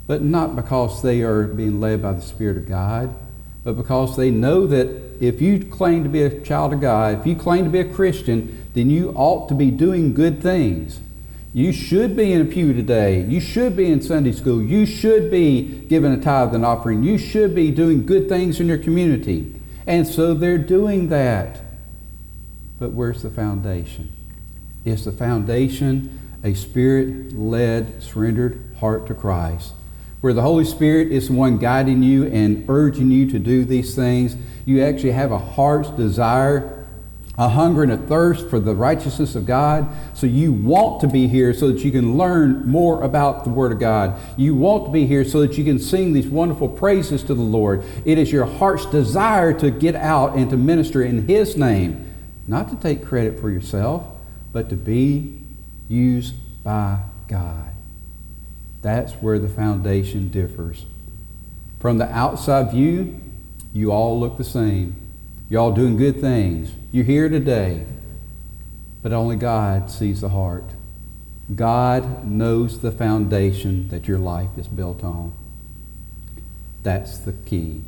but 0.05 0.21
not 0.21 0.55
because 0.55 1.01
they 1.01 1.21
are 1.21 1.45
being 1.45 1.79
led 1.79 2.01
by 2.01 2.13
the 2.13 2.21
Spirit 2.21 2.57
of 2.57 2.67
God, 2.67 3.13
but 3.63 3.73
because 3.73 4.15
they 4.15 4.31
know 4.31 4.67
that 4.67 5.07
if 5.19 5.41
you 5.41 5.65
claim 5.65 6.03
to 6.03 6.09
be 6.09 6.21
a 6.21 6.41
child 6.41 6.73
of 6.73 6.81
God, 6.81 7.19
if 7.19 7.25
you 7.25 7.35
claim 7.35 7.63
to 7.63 7.69
be 7.69 7.79
a 7.79 7.93
Christian, 7.93 8.65
then 8.73 8.89
you 8.89 9.11
ought 9.15 9.49
to 9.49 9.55
be 9.55 9.71
doing 9.71 10.13
good 10.13 10.41
things. 10.41 10.99
You 11.53 11.71
should 11.71 12.15
be 12.15 12.33
in 12.33 12.41
a 12.41 12.45
pew 12.45 12.73
today. 12.73 13.21
You 13.23 13.39
should 13.39 13.75
be 13.75 13.91
in 13.91 14.01
Sunday 14.01 14.31
school. 14.31 14.61
You 14.61 14.85
should 14.85 15.31
be 15.31 15.85
giving 15.87 16.13
a 16.13 16.21
tithe 16.21 16.53
and 16.53 16.63
offering. 16.63 17.03
You 17.03 17.17
should 17.17 17.55
be 17.55 17.71
doing 17.71 18.05
good 18.05 18.29
things 18.29 18.59
in 18.59 18.67
your 18.67 18.77
community. 18.77 19.55
And 19.87 20.05
so 20.05 20.35
they're 20.35 20.59
doing 20.59 21.09
that. 21.09 21.61
But 22.79 22.91
where's 22.91 23.23
the 23.23 23.31
foundation? 23.31 24.13
Is 24.87 25.05
the 25.05 25.11
foundation 25.11 26.19
a 26.43 26.53
spirit 26.53 27.33
led, 27.33 28.01
surrendered 28.01 28.59
heart 28.79 29.07
to 29.07 29.13
Christ? 29.13 29.73
where 30.21 30.33
the 30.33 30.41
Holy 30.41 30.65
Spirit 30.65 31.11
is 31.11 31.27
the 31.27 31.33
one 31.33 31.57
guiding 31.57 32.01
you 32.01 32.25
and 32.25 32.65
urging 32.69 33.11
you 33.11 33.29
to 33.31 33.39
do 33.39 33.63
these 33.63 33.95
things. 33.95 34.35
You 34.65 34.83
actually 34.83 35.11
have 35.11 35.31
a 35.31 35.37
heart's 35.37 35.89
desire, 35.91 36.87
a 37.37 37.49
hunger 37.49 37.83
and 37.83 37.91
a 37.91 37.97
thirst 37.97 38.49
for 38.49 38.59
the 38.59 38.73
righteousness 38.73 39.35
of 39.35 39.45
God. 39.45 39.87
So 40.15 40.25
you 40.25 40.51
want 40.51 41.01
to 41.01 41.07
be 41.07 41.27
here 41.27 41.53
so 41.53 41.71
that 41.71 41.83
you 41.83 41.91
can 41.91 42.17
learn 42.17 42.67
more 42.67 43.03
about 43.03 43.43
the 43.43 43.51
Word 43.51 43.71
of 43.71 43.79
God. 43.79 44.19
You 44.37 44.55
want 44.55 44.87
to 44.87 44.91
be 44.91 45.05
here 45.05 45.23
so 45.23 45.41
that 45.41 45.55
you 45.55 45.63
can 45.63 45.77
sing 45.77 46.13
these 46.13 46.27
wonderful 46.27 46.67
praises 46.67 47.21
to 47.23 47.35
the 47.35 47.41
Lord. 47.41 47.83
It 48.03 48.17
is 48.17 48.31
your 48.31 48.45
heart's 48.45 48.87
desire 48.87 49.53
to 49.59 49.69
get 49.69 49.95
out 49.95 50.35
and 50.35 50.49
to 50.49 50.57
minister 50.57 51.03
in 51.03 51.27
His 51.27 51.55
name, 51.55 52.11
not 52.47 52.69
to 52.71 52.75
take 52.75 53.05
credit 53.05 53.39
for 53.39 53.51
yourself, 53.51 54.16
but 54.57 54.69
to 54.69 54.75
be 54.75 55.37
used 55.87 56.33
by 56.63 56.97
God. 57.27 57.69
That's 58.81 59.13
where 59.13 59.37
the 59.37 59.47
foundation 59.47 60.29
differs. 60.29 60.87
From 61.79 61.99
the 61.99 62.11
outside 62.11 62.71
view, 62.71 63.21
you 63.71 63.91
all 63.91 64.19
look 64.19 64.39
the 64.39 64.43
same. 64.43 64.95
you 65.47 65.59
all 65.59 65.73
doing 65.73 65.95
good 65.95 66.19
things. 66.19 66.71
You're 66.91 67.05
here 67.05 67.29
today. 67.29 67.85
But 69.03 69.13
only 69.13 69.35
God 69.35 69.91
sees 69.91 70.21
the 70.21 70.29
heart. 70.29 70.65
God 71.55 72.25
knows 72.25 72.81
the 72.81 72.91
foundation 72.91 73.89
that 73.89 74.07
your 74.07 74.17
life 74.17 74.57
is 74.57 74.67
built 74.67 75.03
on. 75.03 75.33
That's 76.81 77.19
the 77.19 77.33
key. 77.33 77.83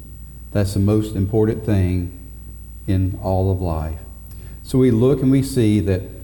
That's 0.52 0.76
the 0.76 0.82
most 0.82 1.16
important 1.16 1.66
thing 1.66 2.16
in 2.86 3.18
all 3.24 3.52
of 3.52 3.60
life. 3.60 3.98
So 4.62 4.78
we 4.78 4.92
look 4.92 5.24
and 5.24 5.32
we 5.32 5.42
see 5.42 5.80
that 5.80 6.19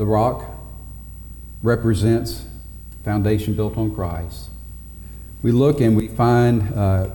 the 0.00 0.06
rock 0.06 0.46
represents 1.62 2.46
foundation 3.04 3.52
built 3.52 3.76
on 3.76 3.94
Christ. 3.94 4.48
We 5.42 5.52
look 5.52 5.82
and 5.82 5.94
we 5.94 6.08
find 6.08 6.72
uh, 6.72 7.10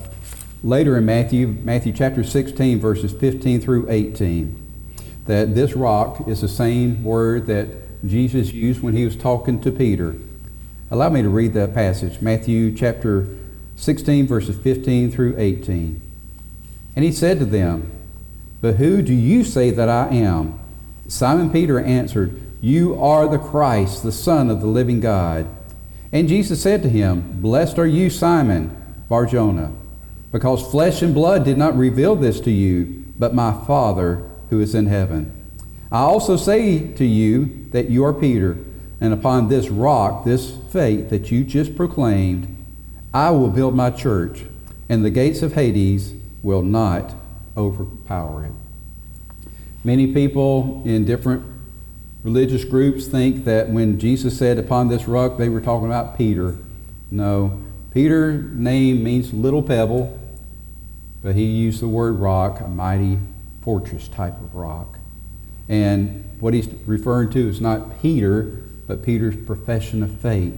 later 0.61 0.95
in 0.95 1.03
Matthew, 1.03 1.47
Matthew 1.47 1.93
chapter 1.93 2.23
16, 2.23 2.79
verses 2.79 3.11
15 3.11 3.59
through 3.59 3.89
18, 3.89 4.55
that 5.25 5.55
this 5.55 5.73
rock 5.73 6.27
is 6.27 6.41
the 6.41 6.47
same 6.47 7.03
word 7.03 7.47
that 7.47 8.05
Jesus 8.07 8.53
used 8.53 8.83
when 8.83 8.93
he 8.93 9.03
was 9.03 9.15
talking 9.15 9.59
to 9.61 9.71
Peter. 9.71 10.15
Allow 10.91 11.09
me 11.09 11.23
to 11.23 11.29
read 11.29 11.55
that 11.55 11.73
passage, 11.73 12.21
Matthew 12.21 12.71
chapter 12.71 13.35
16, 13.77 14.27
verses 14.27 14.59
15 14.59 15.11
through 15.11 15.33
18. 15.39 15.99
And 16.95 17.03
he 17.03 17.11
said 17.11 17.39
to 17.39 17.45
them, 17.45 17.91
But 18.61 18.75
who 18.75 19.01
do 19.01 19.15
you 19.15 19.43
say 19.43 19.71
that 19.71 19.89
I 19.89 20.09
am? 20.09 20.59
Simon 21.07 21.49
Peter 21.49 21.79
answered, 21.79 22.44
You 22.65 22.99
are 22.99 23.27
the 23.27 23.37
Christ, 23.37 24.01
the 24.01 24.11
Son 24.11 24.49
of 24.49 24.59
the 24.59 24.65
living 24.65 24.99
God. 24.99 25.45
And 26.11 26.27
Jesus 26.27 26.63
said 26.63 26.81
to 26.81 26.89
him, 26.89 27.39
Blessed 27.39 27.77
are 27.77 27.85
you, 27.85 28.09
Simon 28.09 28.75
Barjona, 29.07 29.71
because 30.31 30.71
flesh 30.71 31.03
and 31.03 31.13
blood 31.13 31.45
did 31.45 31.59
not 31.59 31.77
reveal 31.77 32.15
this 32.15 32.39
to 32.39 32.49
you, 32.49 33.05
but 33.19 33.35
my 33.35 33.53
Father 33.67 34.27
who 34.49 34.59
is 34.59 34.73
in 34.73 34.87
heaven. 34.87 35.31
I 35.91 35.99
also 35.99 36.37
say 36.37 36.91
to 36.93 37.05
you 37.05 37.67
that 37.69 37.91
you 37.91 38.03
are 38.03 38.13
Peter, 38.13 38.57
and 38.99 39.13
upon 39.13 39.47
this 39.47 39.69
rock, 39.69 40.25
this 40.25 40.57
faith 40.71 41.11
that 41.11 41.29
you 41.29 41.43
just 41.43 41.75
proclaimed, 41.75 42.47
I 43.13 43.29
will 43.29 43.49
build 43.49 43.75
my 43.75 43.91
church, 43.91 44.43
and 44.89 45.05
the 45.05 45.11
gates 45.11 45.43
of 45.43 45.53
Hades 45.53 46.15
will 46.41 46.63
not 46.63 47.13
overpower 47.55 48.45
it. 48.45 48.53
Many 49.83 50.11
people 50.15 50.81
in 50.83 51.05
different 51.05 51.54
religious 52.25 52.65
groups 52.65 53.05
think 53.05 53.45
that 53.45 53.69
when 53.69 53.99
Jesus 53.99 54.37
said, 54.37 54.57
Upon 54.57 54.87
this 54.89 55.07
rock, 55.07 55.37
they 55.37 55.47
were 55.47 55.61
talking 55.61 55.85
about 55.85 56.17
Peter. 56.17 56.57
No, 57.11 57.63
Peter's 57.93 58.51
name 58.51 59.03
means 59.03 59.31
little 59.31 59.61
pebble, 59.61 60.19
but 61.21 61.35
he 61.35 61.45
used 61.45 61.81
the 61.81 61.87
word 61.87 62.13
rock, 62.13 62.59
a 62.59 62.67
mighty 62.67 63.19
fortress 63.61 64.07
type 64.07 64.41
of 64.41 64.55
rock. 64.55 64.97
And 65.69 66.25
what 66.39 66.55
he's 66.55 66.67
referring 66.87 67.29
to 67.31 67.47
is 67.47 67.61
not 67.61 68.01
Peter, 68.01 68.63
but 68.87 69.05
Peter's 69.05 69.37
profession 69.45 70.01
of 70.01 70.19
faith. 70.19 70.55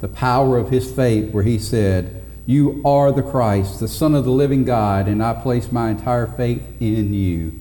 The 0.00 0.08
power 0.08 0.58
of 0.58 0.68
his 0.68 0.94
faith, 0.94 1.32
where 1.32 1.44
he 1.44 1.58
said, 1.58 2.22
You 2.44 2.82
are 2.84 3.10
the 3.10 3.22
Christ, 3.22 3.80
the 3.80 3.88
Son 3.88 4.14
of 4.14 4.26
the 4.26 4.30
living 4.30 4.64
God, 4.64 5.08
and 5.08 5.22
I 5.22 5.32
place 5.32 5.72
my 5.72 5.88
entire 5.88 6.26
faith 6.26 6.62
in 6.78 7.14
you. 7.14 7.58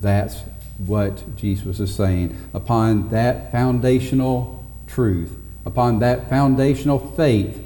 That's 0.00 0.42
what 0.78 1.36
Jesus 1.36 1.80
is 1.80 1.94
saying. 1.94 2.36
Upon 2.52 3.10
that 3.10 3.52
foundational 3.52 4.64
truth, 4.86 5.32
upon 5.64 6.00
that 6.00 6.28
foundational 6.28 6.98
faith, 6.98 7.60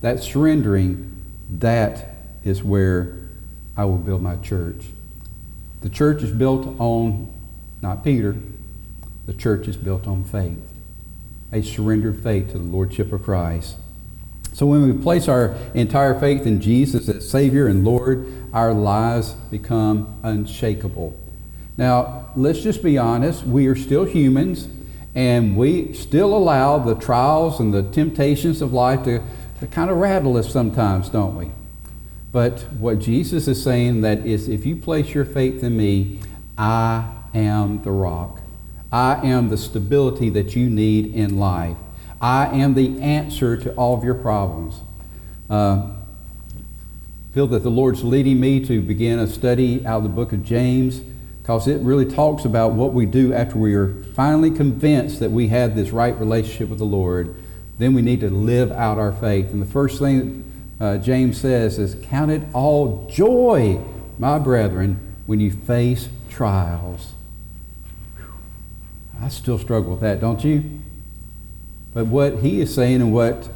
that 0.00 0.22
surrendering, 0.22 1.22
that 1.50 2.14
is 2.44 2.62
where 2.62 3.16
I 3.76 3.84
will 3.84 3.98
build 3.98 4.22
my 4.22 4.36
church. 4.36 4.86
The 5.80 5.88
church 5.88 6.22
is 6.22 6.32
built 6.32 6.78
on 6.80 7.32
not 7.80 8.02
Peter, 8.02 8.36
the 9.26 9.32
church 9.32 9.68
is 9.68 9.76
built 9.76 10.06
on 10.06 10.24
faith, 10.24 10.58
a 11.52 11.62
surrendered 11.62 12.22
faith 12.22 12.52
to 12.52 12.58
the 12.58 12.64
Lordship 12.64 13.12
of 13.12 13.22
Christ. 13.22 13.76
So 14.52 14.66
when 14.66 14.84
we 14.84 15.00
place 15.00 15.28
our 15.28 15.56
entire 15.74 16.18
faith 16.18 16.46
in 16.46 16.60
Jesus 16.60 17.08
as 17.08 17.30
Savior 17.30 17.68
and 17.68 17.84
Lord, 17.84 18.26
our 18.52 18.72
lives 18.72 19.32
become 19.50 20.18
unshakable. 20.24 21.16
Now, 21.78 22.28
let's 22.34 22.60
just 22.60 22.82
be 22.82 22.98
honest. 22.98 23.44
We 23.44 23.68
are 23.68 23.76
still 23.76 24.04
humans, 24.04 24.66
and 25.14 25.56
we 25.56 25.94
still 25.94 26.36
allow 26.36 26.78
the 26.78 26.96
trials 26.96 27.60
and 27.60 27.72
the 27.72 27.84
temptations 27.84 28.60
of 28.60 28.72
life 28.72 29.04
to, 29.04 29.22
to 29.60 29.66
kind 29.68 29.88
of 29.88 29.98
rattle 29.98 30.36
us 30.36 30.52
sometimes, 30.52 31.08
don't 31.08 31.36
we? 31.36 31.50
But 32.32 32.62
what 32.72 32.98
Jesus 32.98 33.46
is 33.46 33.62
saying 33.62 34.00
that 34.00 34.26
is 34.26 34.48
if 34.48 34.66
you 34.66 34.74
place 34.74 35.14
your 35.14 35.24
faith 35.24 35.62
in 35.62 35.76
me, 35.76 36.18
I 36.58 37.10
am 37.32 37.84
the 37.84 37.92
rock. 37.92 38.40
I 38.90 39.26
am 39.26 39.48
the 39.48 39.56
stability 39.56 40.30
that 40.30 40.56
you 40.56 40.68
need 40.68 41.14
in 41.14 41.38
life. 41.38 41.76
I 42.20 42.46
am 42.46 42.74
the 42.74 43.00
answer 43.00 43.56
to 43.56 43.72
all 43.76 43.96
of 43.96 44.02
your 44.02 44.14
problems. 44.14 44.80
Uh, 45.48 45.90
feel 47.32 47.46
that 47.46 47.62
the 47.62 47.70
Lord's 47.70 48.02
leading 48.02 48.40
me 48.40 48.64
to 48.66 48.82
begin 48.82 49.20
a 49.20 49.28
study 49.28 49.86
out 49.86 49.98
of 49.98 50.02
the 50.02 50.08
book 50.08 50.32
of 50.32 50.44
James 50.44 51.02
because 51.48 51.66
it 51.66 51.80
really 51.80 52.04
talks 52.04 52.44
about 52.44 52.72
what 52.72 52.92
we 52.92 53.06
do 53.06 53.32
after 53.32 53.56
we 53.56 53.74
are 53.74 53.94
finally 54.14 54.50
convinced 54.50 55.18
that 55.18 55.30
we 55.30 55.48
have 55.48 55.74
this 55.74 55.88
right 55.88 56.14
relationship 56.20 56.68
with 56.68 56.78
the 56.78 56.84
Lord. 56.84 57.34
Then 57.78 57.94
we 57.94 58.02
need 58.02 58.20
to 58.20 58.28
live 58.28 58.70
out 58.70 58.98
our 58.98 59.12
faith. 59.12 59.50
And 59.50 59.62
the 59.62 59.66
first 59.66 59.98
thing 59.98 60.44
uh, 60.78 60.98
James 60.98 61.40
says 61.40 61.78
is, 61.78 61.96
Count 62.02 62.30
it 62.30 62.42
all 62.52 63.08
joy, 63.10 63.82
my 64.18 64.38
brethren, 64.38 65.00
when 65.24 65.40
you 65.40 65.50
face 65.50 66.10
trials. 66.28 67.14
I 69.18 69.30
still 69.30 69.58
struggle 69.58 69.92
with 69.92 70.02
that, 70.02 70.20
don't 70.20 70.44
you? 70.44 70.82
But 71.94 72.08
what 72.08 72.40
he 72.40 72.60
is 72.60 72.74
saying 72.74 73.00
and 73.00 73.10
what 73.10 73.48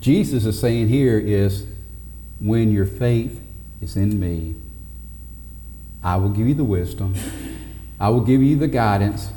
Jesus 0.00 0.44
is 0.44 0.58
saying 0.58 0.88
here 0.88 1.20
is 1.20 1.66
when 2.40 2.72
your 2.72 2.84
faith 2.84 3.40
is 3.80 3.94
in 3.94 4.18
me, 4.18 4.56
I 6.04 6.16
will 6.16 6.28
give 6.28 6.46
you 6.46 6.54
the 6.54 6.64
wisdom, 6.64 7.16
I 7.98 8.10
will 8.10 8.20
give 8.20 8.42
you 8.42 8.56
the 8.56 8.68
guidance, 8.68 9.30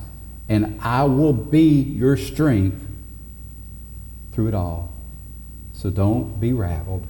and 0.50 0.80
I 0.82 1.06
will 1.06 1.34
be 1.34 1.82
your 1.82 2.18
strength 2.18 2.86
through 4.34 4.50
it 4.50 4.54
all. 4.54 4.92
So 5.74 5.90
don't 5.90 6.40
be 6.40 6.54
rattled. 6.54 7.08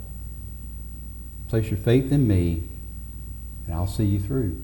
Place 1.49 1.69
your 1.69 1.79
faith 1.79 2.11
in 2.11 2.27
me, 2.27 2.63
and 3.65 3.73
I'll 3.75 3.87
see 3.87 4.05
you 4.05 4.19
through. 4.19 4.63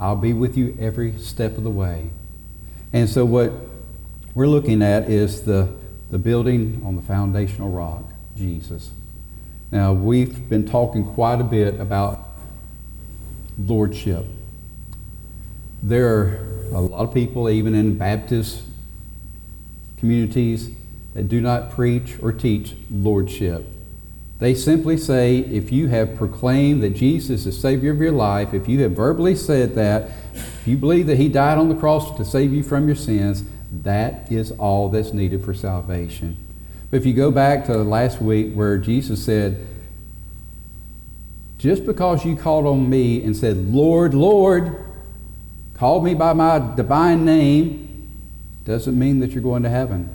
I'll 0.00 0.16
be 0.16 0.32
with 0.32 0.56
you 0.56 0.76
every 0.80 1.16
step 1.18 1.56
of 1.56 1.62
the 1.62 1.70
way. 1.70 2.10
And 2.92 3.08
so 3.08 3.24
what 3.24 3.52
we're 4.34 4.48
looking 4.48 4.82
at 4.82 5.08
is 5.08 5.42
the, 5.42 5.72
the 6.10 6.18
building 6.18 6.82
on 6.84 6.96
the 6.96 7.02
foundational 7.02 7.70
rock, 7.70 8.04
Jesus. 8.36 8.90
Now, 9.70 9.92
we've 9.92 10.48
been 10.48 10.66
talking 10.66 11.04
quite 11.04 11.40
a 11.40 11.44
bit 11.44 11.80
about 11.80 12.23
lordship. 13.58 14.24
There 15.82 16.08
are 16.08 16.68
a 16.72 16.80
lot 16.80 17.00
of 17.00 17.14
people, 17.14 17.48
even 17.48 17.74
in 17.74 17.98
Baptist 17.98 18.62
communities, 19.98 20.70
that 21.14 21.28
do 21.28 21.40
not 21.40 21.70
preach 21.70 22.16
or 22.20 22.32
teach 22.32 22.74
lordship. 22.90 23.64
They 24.38 24.54
simply 24.54 24.96
say 24.96 25.38
if 25.38 25.70
you 25.70 25.88
have 25.88 26.16
proclaimed 26.16 26.82
that 26.82 26.96
Jesus 26.96 27.30
is 27.40 27.44
the 27.44 27.52
Savior 27.52 27.92
of 27.92 28.00
your 28.00 28.12
life, 28.12 28.52
if 28.52 28.68
you 28.68 28.80
have 28.80 28.92
verbally 28.92 29.36
said 29.36 29.74
that, 29.76 30.10
if 30.34 30.66
you 30.66 30.76
believe 30.76 31.06
that 31.06 31.18
He 31.18 31.28
died 31.28 31.58
on 31.58 31.68
the 31.68 31.76
cross 31.76 32.16
to 32.16 32.24
save 32.24 32.52
you 32.52 32.62
from 32.62 32.86
your 32.86 32.96
sins, 32.96 33.44
that 33.70 34.30
is 34.30 34.50
all 34.52 34.88
that's 34.88 35.12
needed 35.12 35.44
for 35.44 35.54
salvation. 35.54 36.36
But 36.90 36.98
if 36.98 37.06
you 37.06 37.14
go 37.14 37.30
back 37.30 37.66
to 37.66 37.76
last 37.78 38.20
week 38.20 38.54
where 38.54 38.78
Jesus 38.78 39.24
said, 39.24 39.64
just 41.64 41.86
because 41.86 42.26
you 42.26 42.36
called 42.36 42.66
on 42.66 42.90
me 42.90 43.24
and 43.24 43.34
said, 43.34 43.56
Lord, 43.56 44.12
Lord, 44.12 44.84
called 45.72 46.04
me 46.04 46.12
by 46.12 46.34
my 46.34 46.58
divine 46.76 47.24
name, 47.24 48.06
doesn't 48.66 48.98
mean 48.98 49.20
that 49.20 49.30
you're 49.30 49.42
going 49.42 49.62
to 49.62 49.70
heaven. 49.70 50.14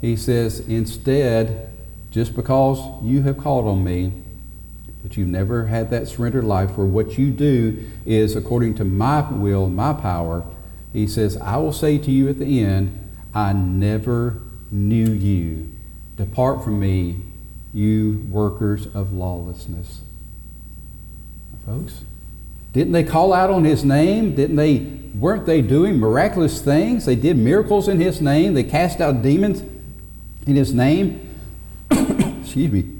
He 0.00 0.16
says, 0.16 0.58
instead, 0.58 1.72
just 2.10 2.34
because 2.34 2.80
you 3.04 3.22
have 3.22 3.38
called 3.38 3.68
on 3.68 3.84
me, 3.84 4.14
but 5.04 5.16
you've 5.16 5.28
never 5.28 5.66
had 5.66 5.90
that 5.90 6.08
surrendered 6.08 6.42
life 6.42 6.76
where 6.76 6.88
what 6.88 7.18
you 7.18 7.30
do 7.30 7.88
is 8.04 8.34
according 8.34 8.74
to 8.74 8.84
my 8.84 9.30
will, 9.30 9.68
my 9.68 9.92
power. 9.92 10.44
He 10.92 11.06
says, 11.06 11.36
I 11.36 11.56
will 11.58 11.72
say 11.72 11.98
to 11.98 12.10
you 12.10 12.28
at 12.28 12.40
the 12.40 12.64
end, 12.64 13.12
I 13.32 13.52
never 13.52 14.42
knew 14.72 15.08
you. 15.08 15.68
Depart 16.16 16.64
from 16.64 16.80
me, 16.80 17.20
you 17.72 18.26
workers 18.28 18.92
of 18.92 19.12
lawlessness. 19.12 20.00
Folks, 21.66 22.02
didn't 22.72 22.92
they 22.92 23.04
call 23.04 23.32
out 23.32 23.50
on 23.50 23.64
his 23.64 23.84
name? 23.84 24.34
Didn't 24.34 24.56
they 24.56 24.78
weren't 25.14 25.46
they 25.46 25.62
doing 25.62 25.98
miraculous 25.98 26.60
things? 26.60 27.06
They 27.06 27.16
did 27.16 27.36
miracles 27.36 27.88
in 27.88 28.00
his 28.00 28.20
name. 28.20 28.54
They 28.54 28.64
cast 28.64 29.00
out 29.00 29.22
demons 29.22 29.62
in 30.46 30.56
his 30.56 30.74
name. 30.74 31.20
Excuse 31.90 32.72
me. 32.72 32.90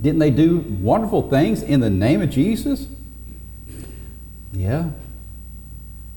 Didn't 0.00 0.18
they 0.18 0.30
do 0.30 0.58
wonderful 0.58 1.28
things 1.28 1.62
in 1.62 1.80
the 1.80 1.90
name 1.90 2.20
of 2.20 2.30
Jesus? 2.30 2.86
Yeah, 4.52 4.90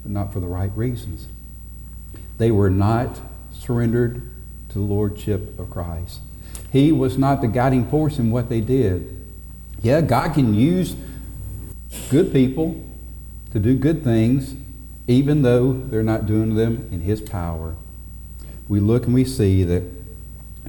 but 0.03 0.11
not 0.11 0.33
for 0.33 0.39
the 0.39 0.47
right 0.47 0.71
reasons. 0.75 1.27
They 2.37 2.51
were 2.51 2.69
not 2.69 3.19
surrendered 3.51 4.21
to 4.69 4.73
the 4.73 4.79
Lordship 4.81 5.57
of 5.57 5.69
Christ. 5.69 6.19
He 6.71 6.91
was 6.91 7.17
not 7.17 7.41
the 7.41 7.47
guiding 7.47 7.89
force 7.89 8.19
in 8.19 8.29
what 8.29 8.49
they 8.49 8.61
did. 8.61 9.25
Yeah, 9.81 10.01
God 10.01 10.33
can 10.33 10.53
use 10.53 10.95
good 12.09 12.31
people 12.31 12.83
to 13.51 13.59
do 13.59 13.77
good 13.77 14.03
things, 14.03 14.55
even 15.07 15.41
though 15.41 15.73
they're 15.73 16.03
not 16.03 16.25
doing 16.25 16.55
them 16.55 16.87
in 16.91 17.01
His 17.01 17.21
power. 17.21 17.75
We 18.67 18.79
look 18.79 19.05
and 19.05 19.13
we 19.13 19.25
see 19.25 19.63
that 19.63 19.83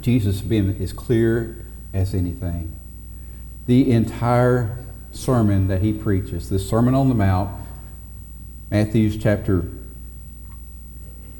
Jesus 0.00 0.40
being 0.40 0.76
as 0.80 0.92
clear 0.92 1.64
as 1.92 2.14
anything 2.14 2.78
the 3.68 3.92
entire 3.92 4.78
sermon 5.12 5.68
that 5.68 5.82
he 5.82 5.92
preaches, 5.92 6.48
the 6.48 6.58
Sermon 6.58 6.94
on 6.94 7.10
the 7.10 7.14
Mount, 7.14 7.50
Matthew's 8.70 9.16
chapter 9.16 9.70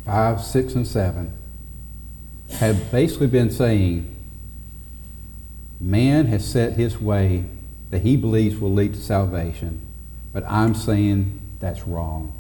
5, 0.05 0.43
6, 0.43 0.75
and 0.75 0.87
7, 0.87 1.33
have 2.53 2.93
basically 2.93 3.27
been 3.29 3.51
saying 3.51 4.15
man 5.81 6.27
has 6.27 6.47
set 6.47 6.75
his 6.75 7.01
way 7.01 7.45
that 7.91 8.03
he 8.03 8.17
believes 8.17 8.59
will 8.59 8.73
lead 8.73 8.95
to 8.95 9.01
salvation, 9.01 9.81
but 10.33 10.45
I'm 10.45 10.75
saying 10.75 11.39
that's 11.61 11.87
wrong. 11.87 12.33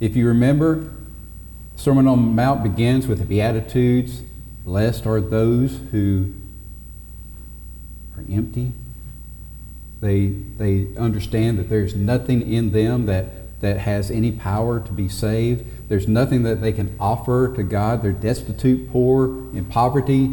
If 0.00 0.16
you 0.16 0.26
remember, 0.26 0.92
Sermon 1.76 2.06
on 2.06 2.18
the 2.18 2.30
Mount 2.30 2.62
begins 2.62 3.06
with 3.06 3.18
the 3.18 3.24
Beatitudes. 3.24 4.22
Blessed 4.64 5.06
are 5.06 5.20
those 5.20 5.78
who 5.90 6.34
are 8.16 8.24
empty, 8.30 8.72
they, 10.00 10.26
they 10.26 10.88
understand 10.96 11.58
that 11.58 11.68
there's 11.68 11.94
nothing 11.94 12.52
in 12.52 12.72
them 12.72 13.06
that, 13.06 13.60
that 13.60 13.78
has 13.78 14.10
any 14.10 14.32
power 14.32 14.80
to 14.80 14.92
be 14.92 15.08
saved. 15.08 15.64
There's 15.88 16.08
nothing 16.08 16.42
that 16.42 16.60
they 16.60 16.72
can 16.72 16.96
offer 16.98 17.54
to 17.54 17.62
God. 17.62 18.02
They're 18.02 18.12
destitute, 18.12 18.90
poor, 18.90 19.26
in 19.54 19.64
poverty. 19.66 20.26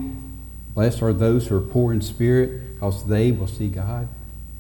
Blessed 0.74 1.04
are 1.04 1.14
those 1.14 1.48
who 1.48 1.58
are 1.58 1.62
poor 1.62 1.94
in 1.94 2.02
spirit, 2.02 2.74
because 2.74 3.06
they 3.06 3.32
will 3.32 3.48
see 3.48 3.70
God. 3.70 4.08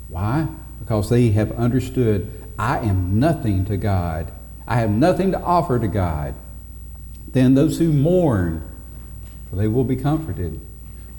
Why? 0.09 0.47
Because 0.79 1.09
they 1.09 1.29
have 1.29 1.51
understood 1.53 2.31
I 2.57 2.79
am 2.79 3.19
nothing 3.19 3.65
to 3.65 3.77
God. 3.77 4.31
I 4.67 4.75
have 4.77 4.89
nothing 4.89 5.31
to 5.31 5.39
offer 5.39 5.79
to 5.79 5.87
God. 5.87 6.35
Then 7.31 7.53
those 7.53 7.79
who 7.79 7.93
mourn, 7.93 8.61
for 9.49 9.55
they 9.55 9.67
will 9.67 9.85
be 9.85 9.95
comforted. 9.95 10.59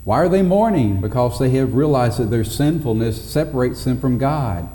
Why 0.04 0.18
are 0.18 0.28
they 0.28 0.42
mourning? 0.42 1.00
Because 1.00 1.38
they 1.38 1.50
have 1.50 1.74
realized 1.74 2.18
that 2.18 2.30
their 2.30 2.44
sinfulness 2.44 3.20
separates 3.22 3.84
them 3.84 4.00
from 4.00 4.18
God. 4.18 4.68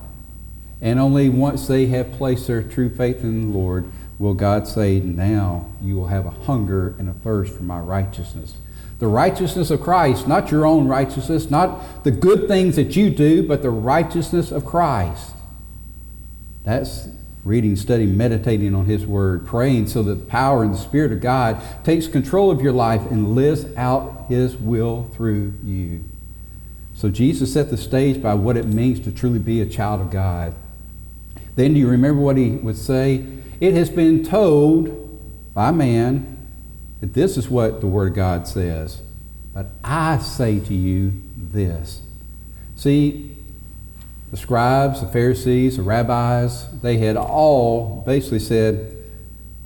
And 0.82 1.00
only 1.00 1.30
once 1.30 1.68
they 1.68 1.88
have 1.88 2.14
placed 2.14 2.48
their 2.48 2.64
true 2.64 2.90
faith 2.90 3.24
in 3.24 3.52
the 3.52 3.58
Lord 3.58 3.92
will 4.18 4.34
God 4.34 4.68
say, 4.68 5.00
Now 5.00 5.68
you 5.82 5.96
will 5.96 6.08
have 6.08 6.26
a 6.26 6.32
hunger 6.32 6.96
and 6.98 7.10
a 7.10 7.14
thirst 7.14 7.54
for 7.54 7.64
my 7.64 7.80
righteousness. 7.80 8.56
The 9.06 9.12
righteousness 9.12 9.70
of 9.70 9.82
Christ, 9.82 10.28
not 10.28 10.50
your 10.50 10.66
own 10.66 10.88
righteousness, 10.88 11.52
not 11.52 12.04
the 12.04 12.10
good 12.10 12.48
things 12.48 12.76
that 12.76 12.96
you 12.96 13.12
do, 13.12 13.48
but 13.48 13.62
the 13.62 13.70
righteousness 13.70 14.52
of 14.52 14.66
Christ. 14.66 15.36
That's 16.64 17.08
reading, 17.44 17.76
studying, 17.76 18.18
meditating 18.18 18.74
on 18.74 18.86
His 18.86 19.06
Word, 19.06 19.46
praying 19.46 19.90
so 19.90 20.02
that 20.02 20.16
the 20.16 20.26
power 20.26 20.64
and 20.64 20.74
the 20.74 20.80
Spirit 20.80 21.12
of 21.12 21.22
God 21.22 21.62
takes 21.84 22.08
control 22.08 22.50
of 22.50 22.64
your 22.64 22.72
life 22.72 23.02
and 23.12 23.36
lives 23.36 23.68
out 23.76 24.26
His 24.28 24.56
will 24.56 25.04
through 25.14 25.54
you. 25.64 26.04
So 26.96 27.10
Jesus 27.12 27.54
set 27.54 27.70
the 27.70 27.78
stage 27.78 28.24
by 28.24 28.34
what 28.34 28.58
it 28.58 28.66
means 28.66 29.00
to 29.02 29.12
truly 29.12 29.38
be 29.38 29.62
a 29.62 29.68
child 29.68 30.02
of 30.02 30.10
God. 30.10 30.56
Then 31.56 31.76
do 31.76 31.80
you 31.80 31.90
remember 31.90 32.22
what 32.22 32.38
He 32.38 32.50
would 32.50 32.76
say? 32.76 33.24
It 33.62 33.76
has 33.76 33.92
been 33.92 34.26
told 34.26 35.54
by 35.54 35.70
man 35.70 36.35
this 37.14 37.38
is 37.38 37.50
what 37.50 37.82
the 37.82 37.88
Word 37.88 38.10
of 38.10 38.16
God 38.16 38.48
says. 38.48 39.02
But 39.54 39.68
I 39.84 40.18
say 40.18 40.60
to 40.60 40.74
you 40.74 41.14
this. 41.36 42.02
See, 42.76 43.36
the 44.32 44.38
scribes, 44.38 45.02
the 45.02 45.08
Pharisees, 45.08 45.78
the 45.78 45.84
rabbis, 45.84 46.82
they 46.82 46.98
had 46.98 47.16
all 47.16 48.04
basically 48.06 48.40
said, 48.40 48.92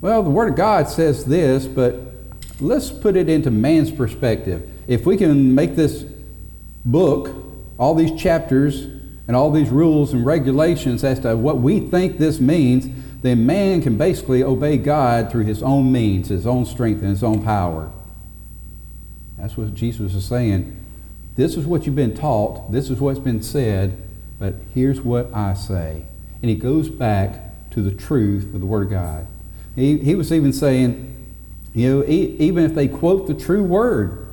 well, 0.02 0.22
the 0.24 0.30
Word 0.30 0.50
of 0.50 0.56
God 0.56 0.88
says 0.88 1.26
this, 1.26 1.66
but 1.66 2.00
let's 2.60 2.92
put 2.92 3.16
it 3.16 3.30
into 3.30 3.52
man's 3.52 3.92
perspective. 3.92 4.70
If 4.88 5.06
we 5.06 5.18
can 5.18 5.56
make 5.56 5.76
this 5.76 6.04
book, 6.86 7.36
all 7.78 7.96
these 7.96 8.20
chapters, 8.20 8.84
and 9.28 9.36
all 9.36 9.52
these 9.52 9.70
rules 9.70 10.12
and 10.12 10.26
regulations 10.26 11.04
as 11.04 11.20
to 11.20 11.36
what 11.36 11.58
we 11.58 11.80
think 11.80 12.18
this 12.18 12.40
means, 12.40 12.88
then 13.22 13.46
man 13.46 13.82
can 13.82 13.98
basically 13.98 14.44
obey 14.44 14.78
God 14.78 15.32
through 15.32 15.46
his 15.46 15.62
own 15.62 15.92
means, 15.92 16.30
his 16.30 16.48
own 16.48 16.66
strength, 16.66 17.02
and 17.02 17.10
his 17.10 17.24
own 17.24 17.44
power. 17.44 17.92
That's 19.38 19.58
what 19.58 19.74
Jesus 19.74 20.16
is 20.16 20.26
saying. 20.26 20.76
This 21.36 21.56
is 21.56 21.66
what 21.66 21.86
you've 21.86 21.96
been 21.96 22.16
taught, 22.16 22.72
this 22.72 22.90
is 22.90 23.00
what's 23.00 23.20
been 23.20 23.42
said, 23.42 23.98
but 24.40 24.56
here's 24.74 25.02
what 25.02 25.34
I 25.34 25.54
say. 25.54 26.04
And 26.42 26.50
he 26.50 26.56
goes 26.56 26.90
back 26.90 27.70
to 27.72 27.82
the 27.82 27.92
truth 27.92 28.54
of 28.54 28.60
the 28.60 28.66
Word 28.66 28.84
of 28.84 28.90
God. 28.90 29.28
He, 29.76 29.98
he 30.00 30.16
was 30.16 30.34
even 30.34 30.52
saying, 30.52 31.16
you 31.74 31.90
know, 31.90 32.06
even 32.08 32.64
if 32.64 32.74
they 32.74 32.88
quote 32.88 33.28
the 33.28 33.34
true 33.34 33.64
word, 33.64 34.28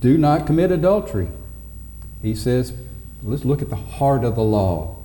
do 0.00 0.16
not 0.16 0.46
commit 0.46 0.70
adultery. 0.70 1.28
He 2.22 2.34
says, 2.34 2.72
let's 3.22 3.44
look 3.44 3.60
at 3.60 3.70
the 3.70 3.76
heart 3.76 4.24
of 4.24 4.36
the 4.36 4.42
law. 4.42 5.01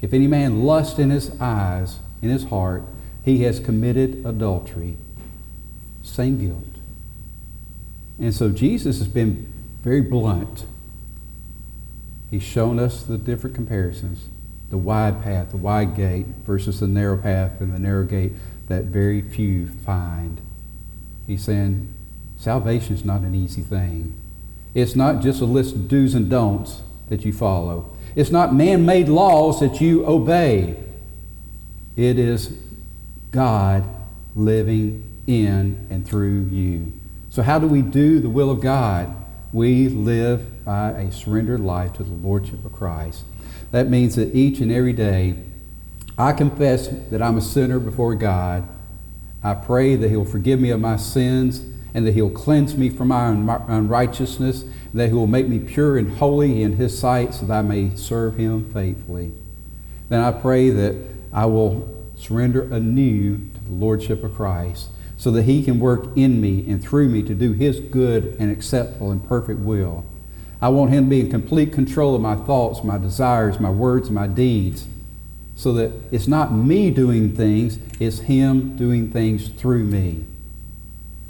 If 0.00 0.12
any 0.12 0.26
man 0.26 0.64
lust 0.64 0.98
in 0.98 1.10
his 1.10 1.38
eyes, 1.40 1.98
in 2.22 2.30
his 2.30 2.44
heart, 2.44 2.82
he 3.24 3.42
has 3.42 3.58
committed 3.58 4.24
adultery. 4.24 4.96
Same 6.02 6.38
guilt. 6.38 6.64
And 8.18 8.34
so 8.34 8.50
Jesus 8.50 8.98
has 8.98 9.08
been 9.08 9.52
very 9.82 10.00
blunt 10.00 10.64
He's 12.30 12.42
shown 12.42 12.78
us 12.78 13.02
the 13.02 13.18
different 13.18 13.54
comparisons 13.56 14.28
the 14.68 14.76
wide 14.76 15.22
path, 15.22 15.52
the 15.52 15.56
wide 15.56 15.94
gate, 15.94 16.26
versus 16.44 16.80
the 16.80 16.88
narrow 16.88 17.16
path 17.16 17.60
and 17.60 17.72
the 17.72 17.78
narrow 17.78 18.04
gate 18.04 18.32
that 18.66 18.86
very 18.86 19.22
few 19.22 19.68
find. 19.68 20.40
He's 21.24 21.44
saying 21.44 21.94
salvation 22.36 22.96
is 22.96 23.04
not 23.04 23.20
an 23.20 23.32
easy 23.32 23.62
thing. 23.62 24.20
It's 24.74 24.96
not 24.96 25.22
just 25.22 25.40
a 25.40 25.44
list 25.44 25.76
of 25.76 25.86
do's 25.86 26.16
and 26.16 26.28
don'ts 26.28 26.82
that 27.08 27.24
you 27.24 27.32
follow, 27.32 27.95
it's 28.16 28.30
not 28.30 28.52
man 28.52 28.84
made 28.84 29.08
laws 29.08 29.60
that 29.60 29.80
you 29.80 30.04
obey. 30.06 30.74
It 31.96 32.18
is 32.18 32.58
God 33.30 33.84
living 34.34 35.04
in 35.26 35.86
and 35.90 36.06
through 36.06 36.46
you. 36.46 36.92
So, 37.30 37.42
how 37.42 37.58
do 37.58 37.66
we 37.66 37.82
do 37.82 38.18
the 38.18 38.28
will 38.28 38.50
of 38.50 38.60
God? 38.60 39.14
We 39.52 39.88
live 39.88 40.64
by 40.64 40.90
a 40.90 41.12
surrendered 41.12 41.60
life 41.60 41.92
to 41.94 42.02
the 42.02 42.12
Lordship 42.12 42.64
of 42.64 42.72
Christ. 42.72 43.24
That 43.70 43.88
means 43.88 44.16
that 44.16 44.34
each 44.34 44.60
and 44.60 44.72
every 44.72 44.92
day 44.92 45.36
I 46.18 46.32
confess 46.32 46.88
that 46.88 47.20
I'm 47.20 47.36
a 47.36 47.42
sinner 47.42 47.78
before 47.78 48.14
God. 48.14 48.66
I 49.42 49.54
pray 49.54 49.96
that 49.96 50.08
He'll 50.08 50.24
forgive 50.24 50.58
me 50.58 50.70
of 50.70 50.80
my 50.80 50.96
sins 50.96 51.62
and 51.92 52.06
that 52.06 52.14
He'll 52.14 52.30
cleanse 52.30 52.76
me 52.76 52.88
from 52.88 53.08
my 53.08 53.28
unrighteousness, 53.28 54.64
that 54.96 55.08
He 55.08 55.14
will 55.14 55.26
make 55.26 55.46
me 55.46 55.58
pure 55.58 55.98
and 55.98 56.16
holy 56.16 56.62
in 56.62 56.76
His 56.76 56.98
sight 56.98 57.34
so 57.34 57.46
that 57.46 57.58
I 57.58 57.62
may 57.62 57.94
serve 57.96 58.36
Him 58.36 58.72
faithfully. 58.72 59.32
Then 60.08 60.20
I 60.20 60.32
pray 60.32 60.70
that 60.70 60.96
I 61.32 61.46
will 61.46 61.88
surrender 62.16 62.62
anew 62.62 63.36
to 63.36 63.64
the 63.64 63.72
Lordship 63.72 64.24
of 64.24 64.34
Christ 64.34 64.88
so 65.18 65.30
that 65.32 65.42
He 65.42 65.62
can 65.62 65.78
work 65.78 66.16
in 66.16 66.40
me 66.40 66.68
and 66.68 66.82
through 66.82 67.08
me 67.08 67.22
to 67.24 67.34
do 67.34 67.52
His 67.52 67.78
good 67.78 68.36
and 68.38 68.50
acceptable 68.50 69.10
and 69.10 69.26
perfect 69.26 69.60
will. 69.60 70.04
I 70.62 70.70
want 70.70 70.90
Him 70.90 71.04
to 71.04 71.10
be 71.10 71.20
in 71.20 71.30
complete 71.30 71.72
control 71.72 72.14
of 72.14 72.22
my 72.22 72.34
thoughts, 72.34 72.82
my 72.82 72.96
desires, 72.96 73.60
my 73.60 73.70
words, 73.70 74.10
my 74.10 74.26
deeds, 74.26 74.86
so 75.56 75.72
that 75.74 75.92
it's 76.10 76.26
not 76.26 76.52
me 76.52 76.90
doing 76.90 77.36
things, 77.36 77.78
it's 78.00 78.20
Him 78.20 78.76
doing 78.76 79.10
things 79.10 79.48
through 79.48 79.84
me. 79.84 80.24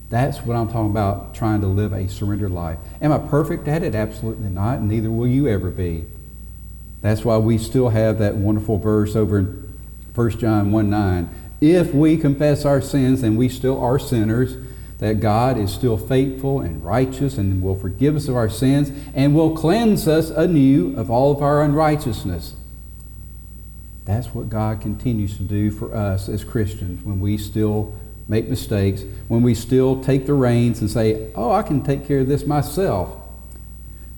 That's 0.09 0.38
what 0.38 0.57
I'm 0.57 0.69
talking 0.69 0.90
about, 0.90 1.35
trying 1.35 1.61
to 1.62 1.66
live 1.66 1.92
a 1.92 2.09
surrendered 2.09 2.53
life. 2.53 2.79
Am 3.01 3.12
I 3.12 3.19
perfect 3.19 3.66
at 3.66 3.83
it? 3.83 3.95
Absolutely 3.95 4.49
not, 4.49 4.81
neither 4.81 5.11
will 5.11 5.27
you 5.27 5.49
ever 5.49 5.71
be. 5.71 6.05
That's 7.01 7.25
why 7.25 7.38
we 7.38 7.59
still 7.59 7.90
have 7.90 8.19
that 8.19 8.37
wonderful 8.37 8.79
verse 8.79 9.16
over 9.16 9.38
in 9.38 9.75
1 10.14 10.31
John 10.38 10.73
1 10.73 10.90
9. 10.90 11.29
If 11.61 11.92
we 11.92 12.16
confess 12.16 12.64
our 12.64 12.81
sins, 12.81 13.23
then 13.23 13.37
we 13.37 13.49
still 13.49 13.81
are 13.81 13.99
sinners, 13.99 14.57
that 14.99 15.21
God 15.21 15.59
is 15.59 15.73
still 15.73 15.99
faithful 15.99 16.61
and 16.61 16.85
righteous 16.85 17.37
and 17.37 17.62
will 17.62 17.75
forgive 17.75 18.16
us 18.16 18.29
of 18.29 18.37
our 18.37 18.49
sins 18.49 18.90
and 19.14 19.35
will 19.35 19.55
cleanse 19.57 20.09
us 20.09 20.31
anew 20.31 20.97
of 20.97 21.11
all 21.11 21.33
of 21.33 21.42
our 21.42 21.62
unrighteousness. 21.62 22.55
That's 24.07 24.29
what 24.29 24.49
God 24.49 24.81
continues 24.81 25.37
to 25.37 25.42
do 25.42 25.71
for 25.71 25.95
us 25.95 26.29
as 26.29 26.45
Christians 26.45 27.05
when 27.05 27.21
we 27.21 27.37
still 27.37 27.95
make 28.29 28.49
mistakes, 28.49 29.05
when 29.29 29.43
we 29.43 29.55
still 29.55 30.03
take 30.03 30.27
the 30.27 30.35
reins 30.35 30.81
and 30.81 30.91
say, 30.91 31.31
Oh, 31.35 31.53
I 31.53 31.62
can 31.62 31.83
take 31.83 32.07
care 32.07 32.21
of 32.21 32.29
this 32.29 32.47
myself. 32.47 33.17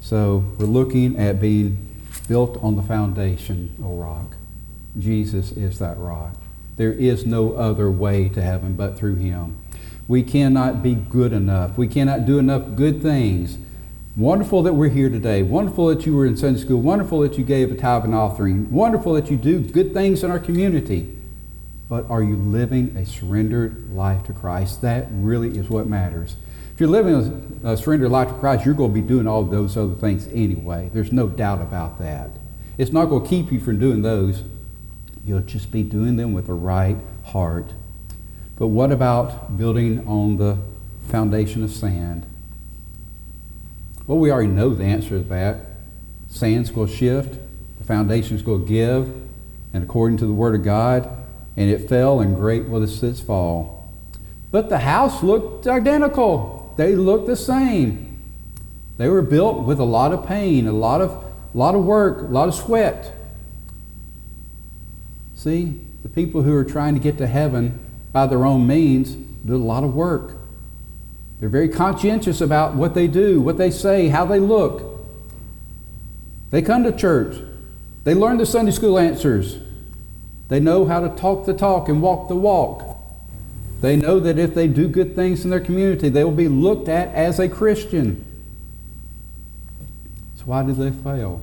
So 0.00 0.44
we're 0.58 0.66
looking 0.66 1.18
at 1.18 1.40
being 1.40 1.86
built 2.28 2.62
on 2.62 2.76
the 2.76 2.82
foundation, 2.82 3.74
O 3.82 3.96
rock. 3.96 4.36
Jesus 4.98 5.52
is 5.52 5.78
that 5.78 5.98
rock. 5.98 6.34
There 6.76 6.92
is 6.92 7.26
no 7.26 7.54
other 7.54 7.90
way 7.90 8.28
to 8.30 8.40
heaven 8.40 8.74
but 8.74 8.96
through 8.96 9.16
him. 9.16 9.56
We 10.06 10.22
cannot 10.22 10.82
be 10.82 10.94
good 10.94 11.32
enough. 11.32 11.76
We 11.76 11.88
cannot 11.88 12.24
do 12.24 12.38
enough 12.38 12.76
good 12.76 13.02
things. 13.02 13.58
Wonderful 14.16 14.62
that 14.62 14.72
we're 14.72 14.88
here 14.88 15.08
today. 15.08 15.42
Wonderful 15.42 15.88
that 15.88 16.06
you 16.06 16.16
were 16.16 16.26
in 16.26 16.36
Sunday 16.36 16.60
school. 16.60 16.80
Wonderful 16.80 17.20
that 17.20 17.36
you 17.36 17.44
gave 17.44 17.70
a 17.70 17.76
tithe 17.76 18.04
and 18.04 18.14
offering. 18.14 18.70
Wonderful 18.70 19.12
that 19.14 19.30
you 19.30 19.36
do 19.36 19.60
good 19.60 19.92
things 19.92 20.24
in 20.24 20.30
our 20.30 20.38
community. 20.38 21.14
But 21.88 22.08
are 22.10 22.22
you 22.22 22.36
living 22.36 22.96
a 22.96 23.06
surrendered 23.06 23.92
life 23.92 24.24
to 24.26 24.32
Christ? 24.32 24.82
That 24.82 25.06
really 25.10 25.56
is 25.56 25.70
what 25.70 25.86
matters. 25.86 26.36
If 26.74 26.80
you're 26.80 26.88
living 26.88 27.60
a, 27.64 27.76
surrendered 27.76 28.10
life 28.10 28.28
to 28.28 28.34
Christ, 28.34 28.64
you're 28.64 28.74
going 28.74 28.94
to 28.94 29.00
be 29.00 29.06
doing 29.06 29.26
all 29.26 29.42
those 29.42 29.76
other 29.76 29.94
things 29.94 30.28
anyway. 30.28 30.90
There's 30.92 31.12
no 31.12 31.28
doubt 31.28 31.60
about 31.60 31.98
that. 31.98 32.30
It's 32.76 32.92
not 32.92 33.06
going 33.06 33.24
to 33.24 33.28
keep 33.28 33.50
you 33.50 33.58
from 33.58 33.78
doing 33.78 34.02
those. 34.02 34.42
You'll 35.24 35.40
just 35.40 35.72
be 35.72 35.82
doing 35.82 36.16
them 36.16 36.32
with 36.32 36.46
the 36.46 36.54
right 36.54 36.96
heart 37.24 37.72
but 38.58 38.68
what 38.68 38.90
about 38.90 39.56
building 39.56 40.06
on 40.08 40.36
the 40.36 40.58
foundation 41.06 41.62
of 41.62 41.70
sand? 41.70 42.26
Well, 44.08 44.18
we 44.18 44.32
already 44.32 44.48
know 44.48 44.74
the 44.74 44.84
answer 44.84 45.10
to 45.10 45.20
that. 45.20 45.60
Sand's 46.28 46.70
going 46.70 46.88
to 46.88 46.94
shift, 46.94 47.38
the 47.78 47.84
foundation's 47.84 48.42
going 48.42 48.62
to 48.62 48.68
give, 48.68 49.14
and 49.72 49.84
according 49.84 50.18
to 50.18 50.26
the 50.26 50.32
Word 50.32 50.56
of 50.56 50.64
God, 50.64 51.08
and 51.58 51.68
it 51.68 51.88
fell, 51.88 52.20
and 52.20 52.36
great 52.36 52.68
was 52.68 53.02
its 53.02 53.20
fall. 53.20 53.92
But 54.52 54.68
the 54.68 54.78
house 54.78 55.24
looked 55.24 55.66
identical. 55.66 56.72
They 56.76 56.94
looked 56.94 57.26
the 57.26 57.34
same. 57.34 58.16
They 58.96 59.08
were 59.08 59.22
built 59.22 59.66
with 59.66 59.80
a 59.80 59.84
lot 59.84 60.12
of 60.12 60.24
pain, 60.24 60.68
a 60.68 60.72
lot 60.72 61.00
of, 61.00 61.10
a 61.10 61.58
lot 61.58 61.74
of 61.74 61.84
work, 61.84 62.18
a 62.18 62.30
lot 62.30 62.46
of 62.46 62.54
sweat. 62.54 63.12
See, 65.34 65.80
the 66.04 66.08
people 66.08 66.42
who 66.42 66.54
are 66.54 66.64
trying 66.64 66.94
to 66.94 67.00
get 67.00 67.18
to 67.18 67.26
heaven 67.26 67.80
by 68.12 68.28
their 68.28 68.44
own 68.44 68.64
means, 68.64 69.14
do 69.14 69.56
a 69.56 69.58
lot 69.58 69.82
of 69.82 69.96
work. 69.96 70.36
They're 71.40 71.48
very 71.48 71.68
conscientious 71.68 72.40
about 72.40 72.76
what 72.76 72.94
they 72.94 73.08
do, 73.08 73.40
what 73.40 73.58
they 73.58 73.72
say, 73.72 74.08
how 74.08 74.24
they 74.24 74.38
look. 74.38 74.80
They 76.52 76.62
come 76.62 76.84
to 76.84 76.92
church. 76.92 77.36
They 78.04 78.14
learn 78.14 78.38
the 78.38 78.46
Sunday 78.46 78.70
school 78.70 78.96
answers. 78.96 79.58
They 80.48 80.60
know 80.60 80.86
how 80.86 81.00
to 81.00 81.08
talk 81.08 81.46
the 81.46 81.54
talk 81.54 81.88
and 81.88 82.00
walk 82.00 82.28
the 82.28 82.36
walk. 82.36 82.96
They 83.80 83.96
know 83.96 84.18
that 84.18 84.38
if 84.38 84.54
they 84.54 84.66
do 84.66 84.88
good 84.88 85.14
things 85.14 85.44
in 85.44 85.50
their 85.50 85.60
community, 85.60 86.08
they 86.08 86.24
will 86.24 86.32
be 86.32 86.48
looked 86.48 86.88
at 86.88 87.14
as 87.14 87.38
a 87.38 87.48
Christian. 87.48 88.24
So, 90.36 90.44
why 90.46 90.64
do 90.64 90.72
they 90.72 90.90
fail? 90.90 91.42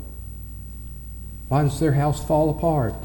Why 1.48 1.64
does 1.64 1.80
their 1.80 1.94
house 1.94 2.26
fall 2.26 2.50
apart? 2.50 2.96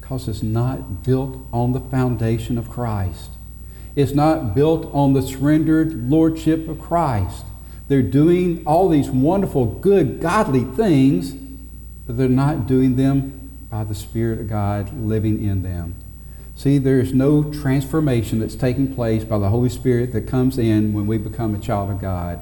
Because 0.00 0.28
it's 0.28 0.42
not 0.42 1.02
built 1.02 1.38
on 1.52 1.72
the 1.72 1.80
foundation 1.80 2.58
of 2.58 2.68
Christ. 2.68 3.30
It's 3.96 4.12
not 4.12 4.54
built 4.54 4.88
on 4.94 5.14
the 5.14 5.22
surrendered 5.22 6.08
lordship 6.08 6.68
of 6.68 6.80
Christ. 6.80 7.44
They're 7.88 8.02
doing 8.02 8.62
all 8.66 8.88
these 8.88 9.10
wonderful, 9.10 9.64
good, 9.66 10.20
godly 10.20 10.62
things, 10.62 11.32
but 11.32 12.16
they're 12.16 12.28
not 12.28 12.66
doing 12.66 12.94
them 12.94 13.39
by 13.70 13.84
the 13.84 13.94
Spirit 13.94 14.40
of 14.40 14.48
God 14.48 14.92
living 14.92 15.42
in 15.42 15.62
them. 15.62 15.94
See, 16.56 16.76
there's 16.76 17.14
no 17.14 17.50
transformation 17.52 18.40
that's 18.40 18.56
taking 18.56 18.94
place 18.94 19.24
by 19.24 19.38
the 19.38 19.48
Holy 19.48 19.70
Spirit 19.70 20.12
that 20.12 20.26
comes 20.26 20.58
in 20.58 20.92
when 20.92 21.06
we 21.06 21.16
become 21.16 21.54
a 21.54 21.58
child 21.58 21.90
of 21.90 22.00
God. 22.00 22.40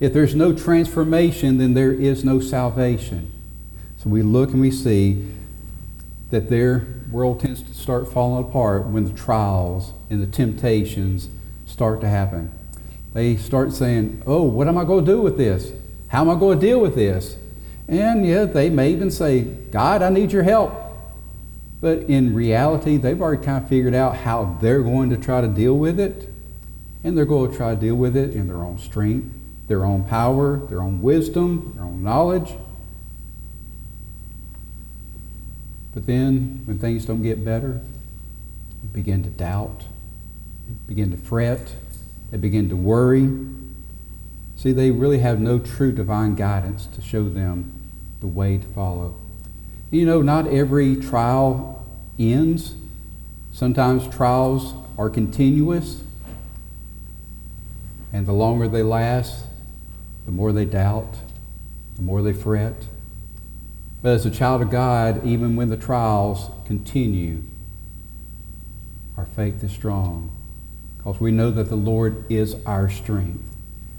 If 0.00 0.12
there's 0.12 0.34
no 0.34 0.52
transformation, 0.52 1.58
then 1.58 1.74
there 1.74 1.92
is 1.92 2.24
no 2.24 2.40
salvation. 2.40 3.30
So 3.98 4.08
we 4.08 4.22
look 4.22 4.50
and 4.50 4.60
we 4.60 4.70
see 4.70 5.30
that 6.30 6.48
their 6.48 6.86
world 7.10 7.40
tends 7.40 7.62
to 7.62 7.74
start 7.74 8.10
falling 8.10 8.48
apart 8.48 8.86
when 8.86 9.04
the 9.04 9.16
trials 9.16 9.92
and 10.08 10.22
the 10.22 10.26
temptations 10.26 11.28
start 11.66 12.00
to 12.00 12.08
happen. 12.08 12.52
They 13.12 13.36
start 13.36 13.72
saying, 13.72 14.22
Oh, 14.26 14.42
what 14.42 14.68
am 14.68 14.78
I 14.78 14.84
going 14.84 15.04
to 15.04 15.12
do 15.12 15.20
with 15.20 15.36
this? 15.36 15.72
How 16.08 16.22
am 16.22 16.30
I 16.30 16.38
going 16.38 16.58
to 16.58 16.66
deal 16.66 16.80
with 16.80 16.94
this? 16.94 17.36
And 17.90 18.24
yeah, 18.24 18.44
they 18.44 18.70
may 18.70 18.92
even 18.92 19.10
say, 19.10 19.40
God, 19.40 20.00
I 20.00 20.10
need 20.10 20.30
your 20.30 20.44
help. 20.44 20.72
But 21.80 21.98
in 22.04 22.34
reality, 22.34 22.96
they've 22.96 23.20
already 23.20 23.44
kind 23.44 23.64
of 23.64 23.68
figured 23.68 23.94
out 23.94 24.18
how 24.18 24.58
they're 24.62 24.82
going 24.82 25.10
to 25.10 25.16
try 25.16 25.40
to 25.40 25.48
deal 25.48 25.76
with 25.76 25.98
it. 25.98 26.28
And 27.02 27.18
they're 27.18 27.24
going 27.24 27.50
to 27.50 27.56
try 27.56 27.74
to 27.74 27.80
deal 27.80 27.96
with 27.96 28.16
it 28.16 28.30
in 28.30 28.46
their 28.46 28.58
own 28.58 28.78
strength, 28.78 29.34
their 29.66 29.84
own 29.84 30.04
power, 30.04 30.58
their 30.68 30.80
own 30.82 31.02
wisdom, 31.02 31.72
their 31.74 31.84
own 31.84 32.04
knowledge. 32.04 32.52
But 35.92 36.06
then, 36.06 36.62
when 36.66 36.78
things 36.78 37.06
don't 37.06 37.22
get 37.22 37.44
better, 37.44 37.80
they 38.82 38.88
begin 38.92 39.24
to 39.24 39.30
doubt, 39.30 39.80
they 40.68 40.74
begin 40.86 41.10
to 41.10 41.16
fret, 41.16 41.74
they 42.30 42.38
begin 42.38 42.68
to 42.68 42.76
worry. 42.76 43.28
See, 44.54 44.70
they 44.70 44.92
really 44.92 45.18
have 45.18 45.40
no 45.40 45.58
true 45.58 45.90
divine 45.90 46.36
guidance 46.36 46.86
to 46.86 47.02
show 47.02 47.28
them 47.28 47.79
the 48.20 48.26
way 48.26 48.58
to 48.58 48.66
follow. 48.68 49.14
You 49.90 50.06
know, 50.06 50.22
not 50.22 50.46
every 50.46 50.96
trial 50.96 51.86
ends. 52.18 52.74
Sometimes 53.52 54.06
trials 54.14 54.74
are 54.96 55.10
continuous, 55.10 56.02
and 58.12 58.26
the 58.26 58.32
longer 58.32 58.68
they 58.68 58.82
last, 58.82 59.44
the 60.26 60.30
more 60.30 60.52
they 60.52 60.64
doubt, 60.64 61.14
the 61.96 62.02
more 62.02 62.22
they 62.22 62.32
fret. 62.32 62.74
But 64.02 64.10
as 64.10 64.26
a 64.26 64.30
child 64.30 64.62
of 64.62 64.70
God, 64.70 65.26
even 65.26 65.56
when 65.56 65.68
the 65.68 65.76
trials 65.76 66.50
continue, 66.66 67.42
our 69.16 69.26
faith 69.26 69.62
is 69.62 69.72
strong 69.72 70.34
because 70.96 71.20
we 71.20 71.30
know 71.30 71.50
that 71.50 71.68
the 71.68 71.76
Lord 71.76 72.24
is 72.30 72.56
our 72.64 72.88
strength. 72.88 73.42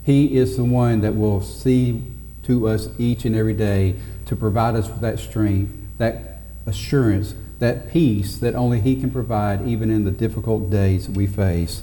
He 0.04 0.36
is 0.36 0.56
the 0.56 0.64
one 0.64 1.00
that 1.02 1.14
will 1.14 1.42
see 1.42 2.02
to 2.44 2.68
us 2.68 2.88
each 2.98 3.24
and 3.24 3.34
every 3.36 3.54
day 3.54 3.94
to 4.26 4.36
provide 4.36 4.74
us 4.74 4.88
with 4.88 5.00
that 5.00 5.18
strength, 5.18 5.72
that 5.98 6.38
assurance, 6.66 7.34
that 7.58 7.90
peace 7.90 8.36
that 8.38 8.54
only 8.54 8.80
He 8.80 8.96
can 8.96 9.10
provide, 9.10 9.66
even 9.66 9.90
in 9.90 10.04
the 10.04 10.10
difficult 10.10 10.70
days 10.70 11.08
we 11.08 11.26
face. 11.26 11.82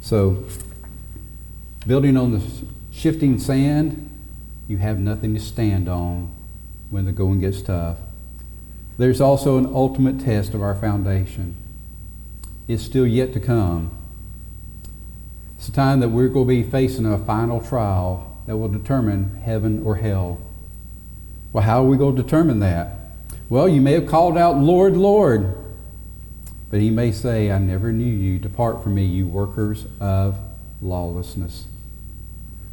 So, 0.00 0.44
building 1.86 2.16
on 2.16 2.32
the 2.32 2.42
shifting 2.92 3.38
sand, 3.38 4.08
you 4.66 4.78
have 4.78 4.98
nothing 4.98 5.34
to 5.34 5.40
stand 5.40 5.88
on 5.88 6.34
when 6.90 7.04
the 7.04 7.12
going 7.12 7.40
gets 7.40 7.62
tough. 7.62 7.98
There's 8.96 9.20
also 9.20 9.58
an 9.58 9.66
ultimate 9.66 10.20
test 10.20 10.54
of 10.54 10.62
our 10.62 10.74
foundation. 10.74 11.56
It's 12.66 12.82
still 12.82 13.06
yet 13.06 13.32
to 13.34 13.40
come. 13.40 13.90
It's 15.56 15.68
a 15.68 15.72
time 15.72 16.00
that 16.00 16.08
we're 16.08 16.28
going 16.28 16.46
to 16.46 16.48
be 16.48 16.62
facing 16.62 17.06
a 17.06 17.18
final 17.18 17.60
trial 17.60 18.27
that 18.48 18.56
will 18.56 18.68
determine 18.68 19.42
heaven 19.44 19.82
or 19.84 19.96
hell. 19.96 20.40
Well, 21.52 21.64
how 21.64 21.84
are 21.84 21.86
we 21.86 21.98
going 21.98 22.16
to 22.16 22.22
determine 22.22 22.60
that? 22.60 22.94
Well, 23.50 23.68
you 23.68 23.82
may 23.82 23.92
have 23.92 24.06
called 24.06 24.38
out, 24.38 24.56
Lord, 24.56 24.96
Lord. 24.96 25.54
But 26.70 26.80
he 26.80 26.88
may 26.88 27.12
say, 27.12 27.52
I 27.52 27.58
never 27.58 27.92
knew 27.92 28.06
you. 28.06 28.38
Depart 28.38 28.82
from 28.82 28.94
me, 28.94 29.04
you 29.04 29.26
workers 29.26 29.84
of 30.00 30.38
lawlessness. 30.80 31.66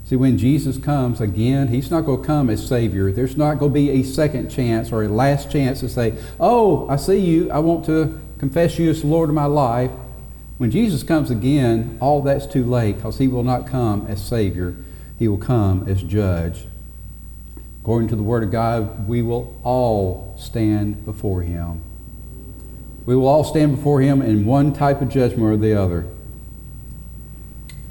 See, 0.05 0.15
when 0.15 0.37
Jesus 0.37 0.77
comes 0.77 1.19
again, 1.19 1.67
he's 1.67 1.91
not 1.91 2.05
going 2.05 2.21
to 2.21 2.25
come 2.25 2.49
as 2.49 2.65
Savior. 2.65 3.11
There's 3.11 3.35
not 3.35 3.59
going 3.59 3.71
to 3.71 3.73
be 3.73 3.89
a 3.89 4.03
second 4.03 4.49
chance 4.49 4.93
or 4.93 5.03
a 5.03 5.09
last 5.09 5.51
chance 5.51 5.81
to 5.81 5.89
say, 5.89 6.13
Oh, 6.39 6.87
I 6.87 6.95
see 6.95 7.19
you. 7.19 7.51
I 7.51 7.59
want 7.59 7.85
to 7.87 8.21
confess 8.37 8.79
you 8.79 8.89
as 8.91 9.01
the 9.01 9.07
Lord 9.07 9.27
of 9.27 9.35
my 9.35 9.45
life. 9.45 9.91
When 10.57 10.71
Jesus 10.71 11.03
comes 11.03 11.29
again, 11.29 11.97
all 11.99 12.21
that's 12.21 12.45
too 12.45 12.63
late 12.63 12.95
because 12.95 13.17
he 13.17 13.27
will 13.27 13.43
not 13.43 13.67
come 13.67 14.07
as 14.07 14.25
Savior. 14.25 14.77
He 15.17 15.27
will 15.27 15.37
come 15.37 15.87
as 15.87 16.03
Judge. 16.03 16.65
According 17.81 18.09
to 18.09 18.15
the 18.15 18.23
Word 18.23 18.43
of 18.43 18.51
God, 18.51 19.07
we 19.07 19.21
will 19.21 19.59
all 19.63 20.35
stand 20.39 21.05
before 21.05 21.41
Him. 21.41 21.81
We 23.05 23.15
will 23.15 23.27
all 23.27 23.43
stand 23.43 23.75
before 23.75 24.01
Him 24.01 24.21
in 24.21 24.45
one 24.45 24.73
type 24.73 25.01
of 25.01 25.09
judgment 25.09 25.43
or 25.43 25.57
the 25.57 25.79
other. 25.79 26.07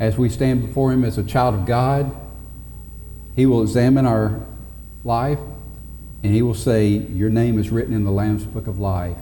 As 0.00 0.18
we 0.18 0.28
stand 0.28 0.66
before 0.66 0.92
Him 0.92 1.04
as 1.04 1.16
a 1.16 1.22
child 1.22 1.54
of 1.54 1.64
God, 1.64 2.14
He 3.37 3.46
will 3.46 3.62
examine 3.62 4.04
our 4.04 4.44
life 5.04 5.38
and 6.24 6.34
He 6.34 6.42
will 6.42 6.54
say, 6.54 6.88
Your 6.88 7.30
name 7.30 7.58
is 7.58 7.70
written 7.70 7.94
in 7.94 8.04
the 8.04 8.10
Lamb's 8.10 8.44
Book 8.44 8.66
of 8.66 8.78
Life. 8.78 9.16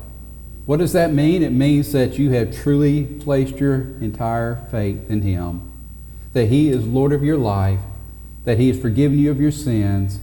What 0.64 0.78
does 0.78 0.92
that 0.92 1.12
mean? 1.12 1.42
It 1.42 1.52
means 1.52 1.92
that 1.92 2.18
you 2.18 2.30
have 2.30 2.56
truly 2.56 3.04
placed 3.04 3.56
your 3.56 3.74
entire 4.00 4.64
faith 4.70 5.10
in 5.10 5.22
Him, 5.22 5.70
that 6.32 6.46
He 6.46 6.70
is 6.70 6.86
Lord 6.86 7.12
of 7.12 7.24
your 7.24 7.36
life, 7.36 7.80
that 8.44 8.58
He 8.58 8.68
has 8.68 8.80
forgiven 8.80 9.18
you 9.18 9.30
of 9.30 9.40
your 9.40 9.52
sins, 9.52 10.20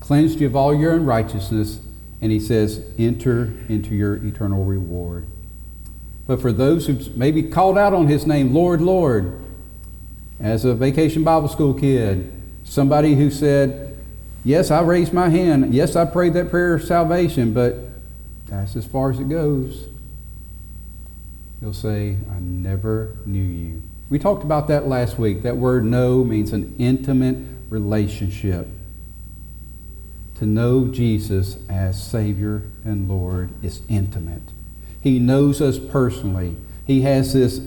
cleansed 0.00 0.40
you 0.40 0.46
of 0.46 0.56
all 0.56 0.74
your 0.74 0.94
unrighteousness, 0.94 1.80
and 2.20 2.32
He 2.32 2.40
says, 2.40 2.84
enter 2.98 3.52
into 3.68 3.94
your 3.94 4.16
eternal 4.24 4.64
reward. 4.64 5.26
But 6.26 6.40
for 6.40 6.52
those 6.52 6.86
who 6.86 6.98
maybe 7.16 7.42
called 7.42 7.76
out 7.76 7.92
on 7.92 8.06
His 8.06 8.26
name, 8.26 8.54
Lord, 8.54 8.80
Lord, 8.80 9.40
as 10.38 10.64
a 10.64 10.74
vacation 10.74 11.24
Bible 11.24 11.48
school 11.48 11.74
kid, 11.74 12.32
somebody 12.64 13.14
who 13.14 13.30
said, 13.30 13.98
Yes, 14.42 14.70
I 14.70 14.80
raised 14.80 15.12
my 15.12 15.28
hand. 15.28 15.74
Yes, 15.74 15.96
I 15.96 16.06
prayed 16.06 16.32
that 16.32 16.48
prayer 16.48 16.74
of 16.74 16.82
salvation, 16.82 17.52
but 17.52 17.76
that's 18.46 18.74
as 18.74 18.86
far 18.86 19.10
as 19.10 19.20
it 19.20 19.28
goes. 19.28 19.86
He'll 21.60 21.74
say, 21.74 22.16
I 22.30 22.38
never 22.38 23.18
knew 23.26 23.42
you. 23.42 23.82
We 24.08 24.18
talked 24.18 24.42
about 24.42 24.66
that 24.68 24.88
last 24.88 25.18
week. 25.18 25.42
That 25.42 25.56
word 25.56 25.84
know 25.84 26.24
means 26.24 26.52
an 26.52 26.74
intimate 26.78 27.36
relationship. 27.70 28.68
To 30.38 30.46
know 30.46 30.88
Jesus 30.88 31.56
as 31.68 32.02
Savior 32.02 32.70
and 32.84 33.08
Lord 33.08 33.50
is 33.62 33.82
intimate. 33.88 34.42
He 35.02 35.18
knows 35.18 35.60
us 35.60 35.78
personally. 35.78 36.56
He 36.86 37.02
has 37.02 37.32
this 37.32 37.60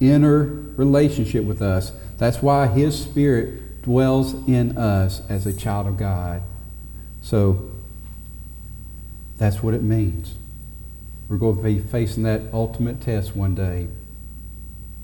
inner 0.00 0.44
relationship 0.76 1.44
with 1.44 1.62
us. 1.62 1.92
That's 2.18 2.42
why 2.42 2.66
His 2.66 3.00
Spirit 3.00 3.82
dwells 3.82 4.34
in 4.46 4.76
us 4.78 5.22
as 5.28 5.46
a 5.46 5.52
child 5.52 5.86
of 5.86 5.96
God. 5.96 6.42
So 7.20 7.70
that's 9.38 9.62
what 9.62 9.74
it 9.74 9.82
means. 9.82 10.34
We're 11.28 11.38
going 11.38 11.56
to 11.56 11.62
be 11.62 11.78
facing 11.78 12.24
that 12.24 12.42
ultimate 12.52 13.00
test 13.00 13.34
one 13.34 13.54
day. 13.54 13.88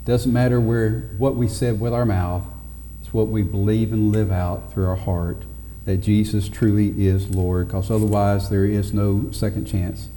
Doesn't 0.04 0.32
matter 0.32 0.60
where 0.60 1.10
what 1.18 1.36
we 1.36 1.48
said 1.48 1.80
with 1.80 1.92
our 1.92 2.04
mouth, 2.04 2.44
it's 3.08 3.14
what 3.14 3.28
we 3.28 3.42
believe 3.42 3.90
and 3.90 4.12
live 4.12 4.30
out 4.30 4.70
through 4.70 4.86
our 4.86 4.94
heart 4.94 5.38
that 5.86 5.96
Jesus 5.96 6.46
truly 6.46 7.06
is 7.06 7.30
Lord, 7.30 7.68
because 7.68 7.90
otherwise 7.90 8.50
there 8.50 8.66
is 8.66 8.92
no 8.92 9.32
second 9.32 9.64
chance. 9.64 10.10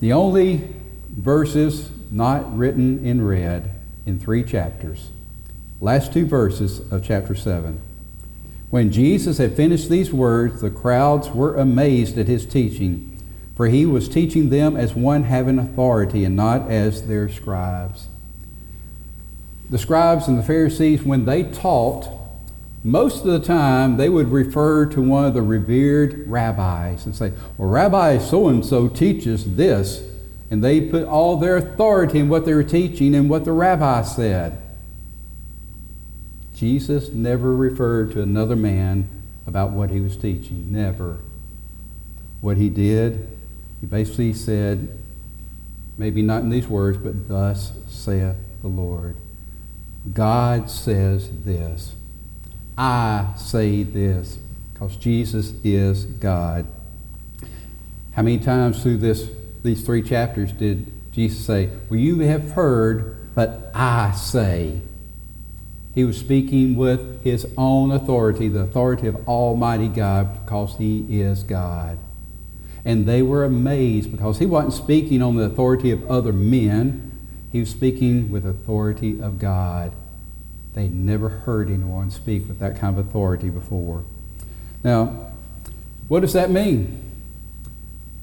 The 0.00 0.12
only 0.12 0.68
verses 1.08 1.90
not 2.10 2.54
written 2.54 3.02
in 3.02 3.26
red 3.26 3.70
in 4.04 4.18
three 4.18 4.44
chapters, 4.44 5.08
last 5.80 6.12
two 6.12 6.26
verses 6.26 6.80
of 6.92 7.02
chapter 7.02 7.34
7. 7.34 7.80
When 8.68 8.92
Jesus 8.92 9.38
had 9.38 9.56
finished 9.56 9.88
these 9.88 10.12
words, 10.12 10.60
the 10.60 10.68
crowds 10.68 11.30
were 11.30 11.54
amazed 11.54 12.18
at 12.18 12.26
his 12.26 12.44
teaching, 12.44 13.18
for 13.56 13.68
he 13.68 13.86
was 13.86 14.06
teaching 14.06 14.50
them 14.50 14.76
as 14.76 14.94
one 14.94 15.22
having 15.22 15.58
authority 15.58 16.26
and 16.26 16.36
not 16.36 16.70
as 16.70 17.06
their 17.06 17.30
scribes. 17.30 18.08
The 19.72 19.78
scribes 19.78 20.28
and 20.28 20.38
the 20.38 20.42
Pharisees, 20.42 21.02
when 21.02 21.24
they 21.24 21.44
taught, 21.44 22.06
most 22.84 23.24
of 23.24 23.32
the 23.32 23.40
time 23.40 23.96
they 23.96 24.10
would 24.10 24.28
refer 24.28 24.84
to 24.84 25.00
one 25.00 25.24
of 25.24 25.32
the 25.32 25.40
revered 25.40 26.28
rabbis 26.28 27.06
and 27.06 27.16
say, 27.16 27.32
Well, 27.56 27.70
Rabbi 27.70 28.18
so 28.18 28.48
and 28.48 28.66
so 28.66 28.86
teaches 28.86 29.56
this. 29.56 30.06
And 30.50 30.62
they 30.62 30.82
put 30.82 31.04
all 31.04 31.38
their 31.38 31.56
authority 31.56 32.18
in 32.18 32.28
what 32.28 32.44
they 32.44 32.52
were 32.52 32.62
teaching 32.62 33.14
and 33.14 33.30
what 33.30 33.46
the 33.46 33.52
rabbi 33.52 34.02
said. 34.02 34.60
Jesus 36.54 37.08
never 37.08 37.56
referred 37.56 38.12
to 38.12 38.20
another 38.20 38.56
man 38.56 39.08
about 39.46 39.70
what 39.70 39.88
he 39.88 40.00
was 40.00 40.18
teaching. 40.18 40.70
Never. 40.70 41.20
What 42.42 42.58
he 42.58 42.68
did, 42.68 43.26
he 43.80 43.86
basically 43.86 44.34
said, 44.34 44.98
maybe 45.96 46.20
not 46.20 46.42
in 46.42 46.50
these 46.50 46.68
words, 46.68 46.98
but 46.98 47.26
thus 47.26 47.72
saith 47.88 48.36
the 48.60 48.68
Lord. 48.68 49.16
God 50.10 50.70
says 50.70 51.44
this. 51.44 51.94
I 52.76 53.34
say 53.36 53.82
this 53.82 54.38
because 54.72 54.96
Jesus 54.96 55.52
is 55.62 56.04
God. 56.04 56.66
How 58.12 58.22
many 58.22 58.38
times 58.38 58.82
through 58.82 58.98
this, 58.98 59.28
these 59.62 59.84
three 59.84 60.02
chapters 60.02 60.52
did 60.52 60.92
Jesus 61.12 61.44
say, 61.44 61.70
Well, 61.88 62.00
you 62.00 62.20
have 62.20 62.52
heard, 62.52 63.34
but 63.34 63.70
I 63.74 64.12
say? 64.12 64.80
He 65.94 66.04
was 66.04 66.18
speaking 66.18 66.74
with 66.74 67.22
his 67.22 67.46
own 67.56 67.92
authority, 67.92 68.48
the 68.48 68.60
authority 68.60 69.06
of 69.06 69.28
Almighty 69.28 69.88
God, 69.88 70.44
because 70.44 70.76
he 70.78 71.20
is 71.20 71.42
God. 71.42 71.98
And 72.84 73.06
they 73.06 73.22
were 73.22 73.44
amazed 73.44 74.10
because 74.10 74.38
he 74.38 74.46
wasn't 74.46 74.72
speaking 74.72 75.22
on 75.22 75.36
the 75.36 75.44
authority 75.44 75.90
of 75.90 76.10
other 76.10 76.32
men, 76.32 77.11
he 77.52 77.60
was 77.60 77.68
speaking 77.68 78.30
with 78.30 78.46
authority 78.46 79.20
of 79.20 79.38
God. 79.38 79.92
They'd 80.74 80.94
never 80.94 81.28
heard 81.28 81.68
anyone 81.68 82.10
speak 82.10 82.48
with 82.48 82.58
that 82.60 82.78
kind 82.78 82.98
of 82.98 83.06
authority 83.06 83.50
before. 83.50 84.04
Now, 84.82 85.32
what 86.08 86.20
does 86.20 86.32
that 86.32 86.50
mean? 86.50 86.98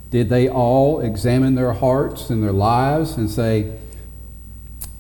Did 0.10 0.30
they 0.30 0.50
all 0.50 1.00
examine 1.00 1.54
their 1.54 1.74
hearts 1.74 2.32
and 2.32 2.42
their 2.44 2.52
lives 2.52 3.18
and 3.18 3.30
say, 3.30 3.78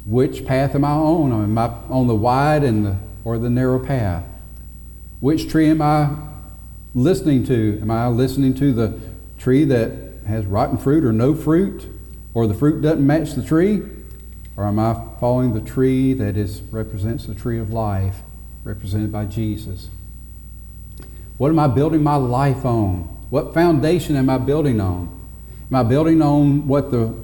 which 0.05 0.45
path 0.45 0.75
am 0.75 0.85
I 0.85 0.91
on? 0.91 1.31
Am 1.31 1.57
I 1.57 1.67
on 1.89 2.07
the 2.07 2.15
wide 2.15 2.63
and 2.63 2.85
the, 2.85 2.97
or 3.23 3.39
the 3.39 3.49
narrow 3.49 3.83
path? 3.83 4.23
Which 5.19 5.49
tree 5.49 5.69
am 5.69 5.81
I 5.81 6.15
listening 6.93 7.45
to? 7.47 7.79
Am 7.81 7.89
I 7.89 8.07
listening 8.07 8.53
to 8.55 8.71
the 8.71 8.99
tree 9.39 9.65
that 9.65 9.91
has 10.27 10.45
rotten 10.45 10.77
fruit 10.77 11.03
or 11.03 11.11
no 11.11 11.33
fruit, 11.33 11.87
or 12.35 12.45
the 12.45 12.53
fruit 12.53 12.81
doesn't 12.81 13.05
match 13.05 13.33
the 13.33 13.43
tree? 13.43 13.81
Or 14.60 14.67
am 14.67 14.78
I 14.78 14.93
following 15.22 15.54
the 15.54 15.62
tree 15.62 16.12
that 16.15 16.36
is 16.36 16.60
represents 16.63 17.26
the 17.26 17.34
tree 17.34 17.60
of 17.60 17.72
life, 17.72 18.17
represented 18.65 19.10
by 19.10 19.24
Jesus? 19.24 19.88
What 21.38 21.48
am 21.48 21.58
I 21.58 21.67
building 21.67 22.04
my 22.04 22.17
life 22.17 22.65
on? 22.65 23.04
What 23.30 23.54
foundation 23.54 24.17
am 24.17 24.30
I 24.30 24.38
building 24.38 24.82
on? 24.82 25.17
Am 25.72 25.76
I 25.76 25.84
building 25.84 26.22
on 26.22 26.67
what 26.67 26.91
the 26.91 27.15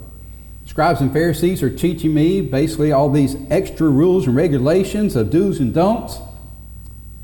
scribes 0.65 1.01
and 1.01 1.11
Pharisees 1.11 1.61
are 1.61 1.69
teaching 1.69 2.13
me, 2.13 2.39
basically 2.39 2.93
all 2.93 3.09
these 3.09 3.35
extra 3.49 3.89
rules 3.89 4.27
and 4.27 4.35
regulations 4.37 5.17
of 5.17 5.29
do's 5.29 5.59
and 5.59 5.73
don'ts? 5.73 6.19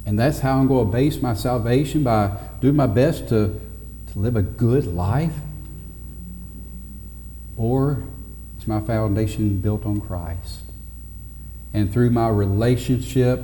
And 0.06 0.20
that's 0.20 0.40
how 0.40 0.60
I'm 0.60 0.68
going 0.68 0.88
to 0.88 0.92
base 0.92 1.22
my 1.22 1.36
salvation 1.36 2.04
by 2.04 2.38
doing 2.60 2.76
my 2.76 2.88
best 2.88 3.30
to, 3.30 3.62
to 4.12 4.20
live 4.20 4.36
a 4.36 4.42
good 4.42 4.88
life? 4.88 5.36
Or 7.56 8.04
is 8.62 8.68
my 8.68 8.80
foundation 8.80 9.60
built 9.60 9.86
on 9.86 10.00
Christ? 10.00 10.62
And 11.74 11.92
through 11.92 12.12
my 12.12 12.30
relationship 12.30 13.42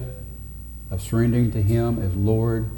of 0.91 1.01
surrendering 1.01 1.51
to 1.53 1.61
Him 1.61 1.99
as 1.99 2.15
Lord, 2.15 2.69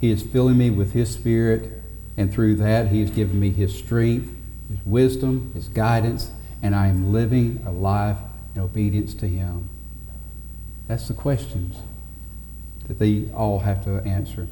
He 0.00 0.10
is 0.10 0.22
filling 0.22 0.56
me 0.56 0.70
with 0.70 0.92
His 0.92 1.10
Spirit, 1.10 1.82
and 2.16 2.32
through 2.32 2.56
that, 2.56 2.88
He 2.88 3.00
has 3.00 3.10
given 3.10 3.40
me 3.40 3.50
His 3.50 3.76
strength, 3.76 4.30
His 4.68 4.78
wisdom, 4.86 5.50
His 5.54 5.68
guidance, 5.68 6.30
and 6.62 6.74
I 6.74 6.86
am 6.86 7.12
living 7.12 7.62
a 7.66 7.72
life 7.72 8.18
in 8.54 8.60
obedience 8.60 9.14
to 9.14 9.26
Him. 9.26 9.68
That's 10.86 11.08
the 11.08 11.14
questions 11.14 11.76
that 12.86 12.98
they 12.98 13.30
all 13.32 13.60
have 13.60 13.84
to 13.84 13.98
answer. 14.08 14.48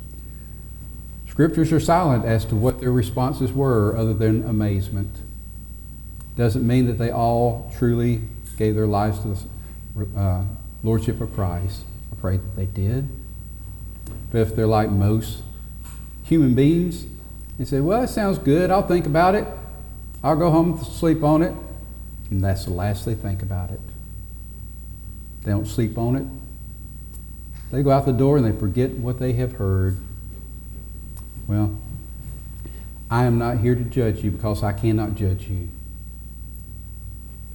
Scriptures 1.29 1.73
are 1.73 1.81
silent 1.81 2.25
as 2.25 2.45
to 2.47 2.57
what 2.57 2.81
their 2.81 2.91
responses 2.91 3.53
were, 3.53 3.97
other 3.97 4.15
than 4.15 4.45
amazement 4.45 5.15
doesn't 6.39 6.65
mean 6.65 6.87
that 6.87 6.95
they 6.95 7.11
all 7.11 7.71
truly 7.77 8.21
gave 8.57 8.77
their 8.77 8.87
lives 8.87 9.19
to 9.19 9.37
the 9.97 10.19
uh, 10.19 10.45
Lordship 10.85 11.21
of 11.21 11.35
Christ. 11.35 11.83
I 12.13 12.21
pray 12.21 12.37
that 12.37 12.55
they 12.55 12.65
did. 12.65 13.09
But 14.31 14.43
if 14.43 14.55
they're 14.55 14.69
like 14.69 14.89
most 14.89 15.43
human 16.23 16.55
beings, 16.55 17.07
they 17.59 17.65
say, 17.65 17.81
well, 17.81 18.05
it 18.05 18.09
sounds 18.09 18.39
good. 18.39 18.71
I'll 18.71 18.87
think 18.87 19.05
about 19.05 19.35
it. 19.35 19.49
I'll 20.23 20.37
go 20.37 20.51
home 20.51 20.79
and 20.79 20.87
sleep 20.87 21.25
on 21.25 21.43
it. 21.43 21.53
And 22.31 22.45
that's 22.45 22.67
the 22.67 22.73
last 22.73 23.05
they 23.05 23.17
think 23.17 23.43
about 23.43 23.73
it. 23.73 23.81
They 25.43 25.51
don't 25.51 25.67
sleep 25.67 25.99
on 25.99 26.15
it. 26.15 26.27
They 27.73 27.83
go 27.83 27.91
out 27.91 28.07
the 28.07 28.13
door 28.13 28.37
and 28.37 28.47
they 28.47 28.57
forget 28.57 28.93
what 28.93 29.19
they 29.19 29.33
have 29.33 29.55
heard. 29.55 29.97
Well, 31.49 31.81
I 33.11 33.25
am 33.25 33.39
not 33.39 33.59
here 33.59 33.75
to 33.75 33.83
judge 33.83 34.23
you 34.23 34.31
because 34.31 34.63
I 34.63 34.73
cannot 34.73 35.17
judge 35.17 35.49
you. 35.49 35.71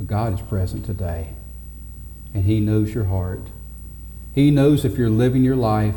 But 0.03 0.09
God 0.09 0.33
is 0.33 0.41
present 0.41 0.85
today, 0.85 1.29
and 2.33 2.43
He 2.43 2.59
knows 2.59 2.93
your 2.93 3.05
heart. 3.05 3.43
He 4.35 4.51
knows 4.51 4.83
if 4.83 4.97
you're 4.97 5.09
living 5.09 5.45
your 5.45 5.55
life 5.55 5.95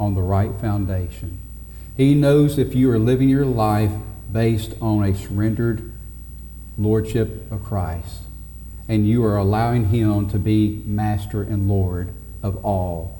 on 0.00 0.16
the 0.16 0.20
right 0.20 0.50
foundation. 0.60 1.38
He 1.96 2.16
knows 2.16 2.58
if 2.58 2.74
you 2.74 2.90
are 2.90 2.98
living 2.98 3.28
your 3.28 3.46
life 3.46 3.92
based 4.32 4.74
on 4.80 5.04
a 5.04 5.14
surrendered 5.14 5.92
lordship 6.76 7.48
of 7.52 7.62
Christ, 7.62 8.22
and 8.88 9.06
you 9.06 9.24
are 9.24 9.36
allowing 9.36 9.90
Him 9.90 10.28
to 10.30 10.40
be 10.40 10.82
master 10.84 11.42
and 11.42 11.68
Lord 11.68 12.12
of 12.42 12.64
all. 12.64 13.16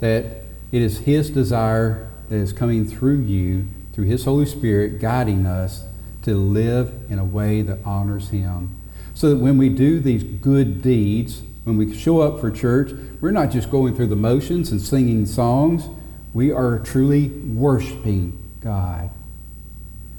That 0.00 0.24
it 0.72 0.82
is 0.82 1.00
His 1.00 1.30
desire 1.30 2.10
that 2.30 2.36
is 2.36 2.52
coming 2.52 2.84
through 2.84 3.20
you, 3.20 3.68
through 3.92 4.06
His 4.06 4.24
Holy 4.24 4.46
Spirit, 4.46 5.00
guiding 5.00 5.46
us 5.46 5.84
to 6.22 6.34
live 6.34 6.92
in 7.08 7.20
a 7.20 7.24
way 7.24 7.62
that 7.62 7.78
honors 7.84 8.30
Him 8.30 8.81
so 9.14 9.30
that 9.30 9.36
when 9.36 9.58
we 9.58 9.68
do 9.68 10.00
these 10.00 10.22
good 10.22 10.82
deeds, 10.82 11.42
when 11.64 11.76
we 11.76 11.94
show 11.94 12.20
up 12.20 12.40
for 12.40 12.50
church, 12.50 12.92
we're 13.20 13.30
not 13.30 13.50
just 13.50 13.70
going 13.70 13.94
through 13.94 14.08
the 14.08 14.16
motions 14.16 14.70
and 14.70 14.80
singing 14.80 15.26
songs. 15.26 15.88
We 16.34 16.50
are 16.50 16.78
truly 16.78 17.28
worshiping 17.28 18.38
God. 18.60 19.10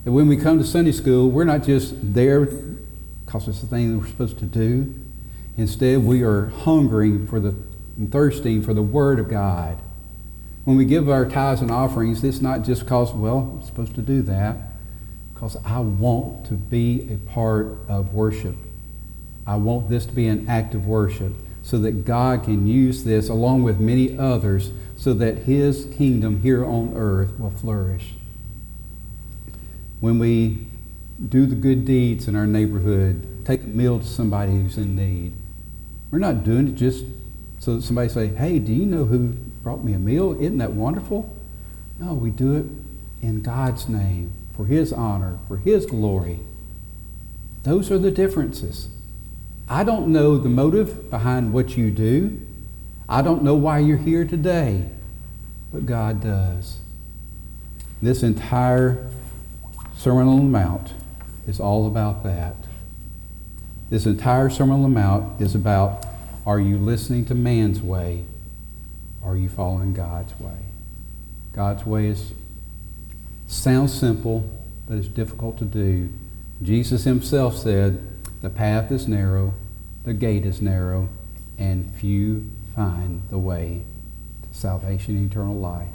And 0.05 0.13
when 0.13 0.27
we 0.27 0.37
come 0.37 0.57
to 0.59 0.63
Sunday 0.65 0.91
school, 0.91 1.29
we're 1.29 1.43
not 1.43 1.63
just 1.63 2.13
there 2.13 2.45
because 2.45 3.47
it's 3.47 3.61
the 3.61 3.67
thing 3.67 3.91
that 3.91 3.97
we're 3.99 4.07
supposed 4.07 4.39
to 4.39 4.45
do. 4.45 4.93
Instead, 5.57 6.03
we 6.03 6.23
are 6.23 6.47
hungering 6.47 7.27
for 7.27 7.39
the 7.39 7.55
and 7.97 8.11
thirsting 8.11 8.61
for 8.61 8.73
the 8.73 8.81
Word 8.81 9.19
of 9.19 9.29
God. 9.29 9.77
When 10.65 10.77
we 10.77 10.85
give 10.85 11.09
our 11.09 11.25
tithes 11.25 11.61
and 11.61 11.69
offerings, 11.69 12.23
it's 12.23 12.41
not 12.41 12.63
just 12.63 12.83
because, 12.83 13.13
well, 13.13 13.59
I'm 13.59 13.65
supposed 13.65 13.95
to 13.95 14.01
do 14.01 14.21
that, 14.23 14.57
because 15.33 15.57
I 15.65 15.79
want 15.79 16.45
to 16.47 16.53
be 16.55 17.07
a 17.13 17.17
part 17.29 17.77
of 17.87 18.13
worship 18.13 18.55
I 19.45 19.55
want 19.57 19.89
this 19.89 20.05
to 20.05 20.11
be 20.11 20.27
an 20.27 20.47
act 20.47 20.73
of 20.73 20.87
worship 20.87 21.33
so 21.63 21.77
that 21.79 22.05
God 22.05 22.43
can 22.43 22.67
use 22.67 23.03
this 23.03 23.29
along 23.29 23.63
with 23.63 23.79
many 23.79 24.17
others 24.17 24.71
so 24.97 25.13
that 25.15 25.39
His 25.39 25.85
kingdom 25.97 26.41
here 26.41 26.65
on 26.65 26.93
earth 26.95 27.39
will 27.39 27.49
flourish. 27.49 28.13
When 29.99 30.19
we 30.19 30.67
do 31.29 31.45
the 31.45 31.55
good 31.55 31.85
deeds 31.85 32.27
in 32.27 32.35
our 32.35 32.47
neighborhood, 32.47 33.45
take 33.45 33.63
a 33.63 33.67
meal 33.67 33.99
to 33.99 34.05
somebody 34.05 34.51
who's 34.51 34.77
in 34.77 34.95
need, 34.95 35.33
we're 36.11 36.19
not 36.19 36.43
doing 36.43 36.67
it 36.67 36.75
just 36.75 37.05
so 37.59 37.75
that 37.75 37.81
somebody 37.83 38.09
say, 38.09 38.27
hey, 38.27 38.59
do 38.59 38.73
you 38.73 38.85
know 38.85 39.05
who 39.05 39.29
brought 39.63 39.83
me 39.83 39.93
a 39.93 39.99
meal? 39.99 40.33
Isn't 40.33 40.57
that 40.57 40.73
wonderful? 40.73 41.33
No, 41.99 42.13
we 42.13 42.29
do 42.29 42.55
it 42.55 42.65
in 43.25 43.41
God's 43.41 43.87
name, 43.87 44.33
for 44.55 44.65
His 44.65 44.91
honor, 44.91 45.39
for 45.47 45.57
His 45.57 45.85
glory. 45.85 46.41
Those 47.63 47.89
are 47.89 47.97
the 47.97 48.11
differences. 48.11 48.89
I 49.69 49.83
don't 49.83 50.07
know 50.09 50.37
the 50.37 50.49
motive 50.49 51.09
behind 51.09 51.53
what 51.53 51.77
you 51.77 51.89
do. 51.89 52.39
I 53.07 53.21
don't 53.21 53.43
know 53.43 53.55
why 53.55 53.79
you're 53.79 53.97
here 53.97 54.25
today, 54.25 54.89
but 55.71 55.85
God 55.85 56.21
does. 56.21 56.79
This 58.01 58.23
entire 58.23 59.09
Sermon 59.95 60.27
on 60.27 60.37
the 60.37 60.43
Mount 60.43 60.91
is 61.47 61.59
all 61.59 61.87
about 61.87 62.23
that. 62.23 62.55
This 63.89 64.05
entire 64.05 64.49
Sermon 64.49 64.75
on 64.75 64.83
the 64.83 64.89
Mount 64.89 65.41
is 65.41 65.55
about 65.55 66.05
are 66.45 66.59
you 66.59 66.77
listening 66.77 67.25
to 67.27 67.35
man's 67.35 67.81
way? 67.81 68.25
Or 69.21 69.33
are 69.33 69.37
you 69.37 69.47
following 69.47 69.93
God's 69.93 70.37
way? 70.39 70.57
God's 71.53 71.85
way 71.85 72.07
is 72.07 72.33
sounds 73.47 73.97
simple, 73.97 74.49
but 74.87 74.97
it's 74.97 75.07
difficult 75.07 75.57
to 75.59 75.65
do. 75.65 76.09
Jesus 76.61 77.03
himself 77.03 77.55
said, 77.55 78.01
The 78.43 78.49
path 78.49 78.91
is 78.91 79.07
narrow, 79.07 79.53
the 80.03 80.13
gate 80.13 80.45
is 80.45 80.61
narrow, 80.61 81.07
and 81.57 81.89
few 81.95 82.51
find 82.75 83.21
the 83.29 83.37
way 83.37 83.83
to 84.41 84.53
salvation 84.53 85.15
and 85.15 85.31
eternal 85.31 85.55
life. 85.55 85.87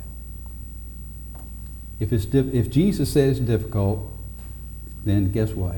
If, 2.00 2.10
it's 2.10 2.24
if 2.32 2.70
Jesus 2.70 3.12
says 3.12 3.36
it's 3.36 3.46
difficult, 3.46 4.10
then 5.04 5.30
guess 5.30 5.50
what? 5.50 5.76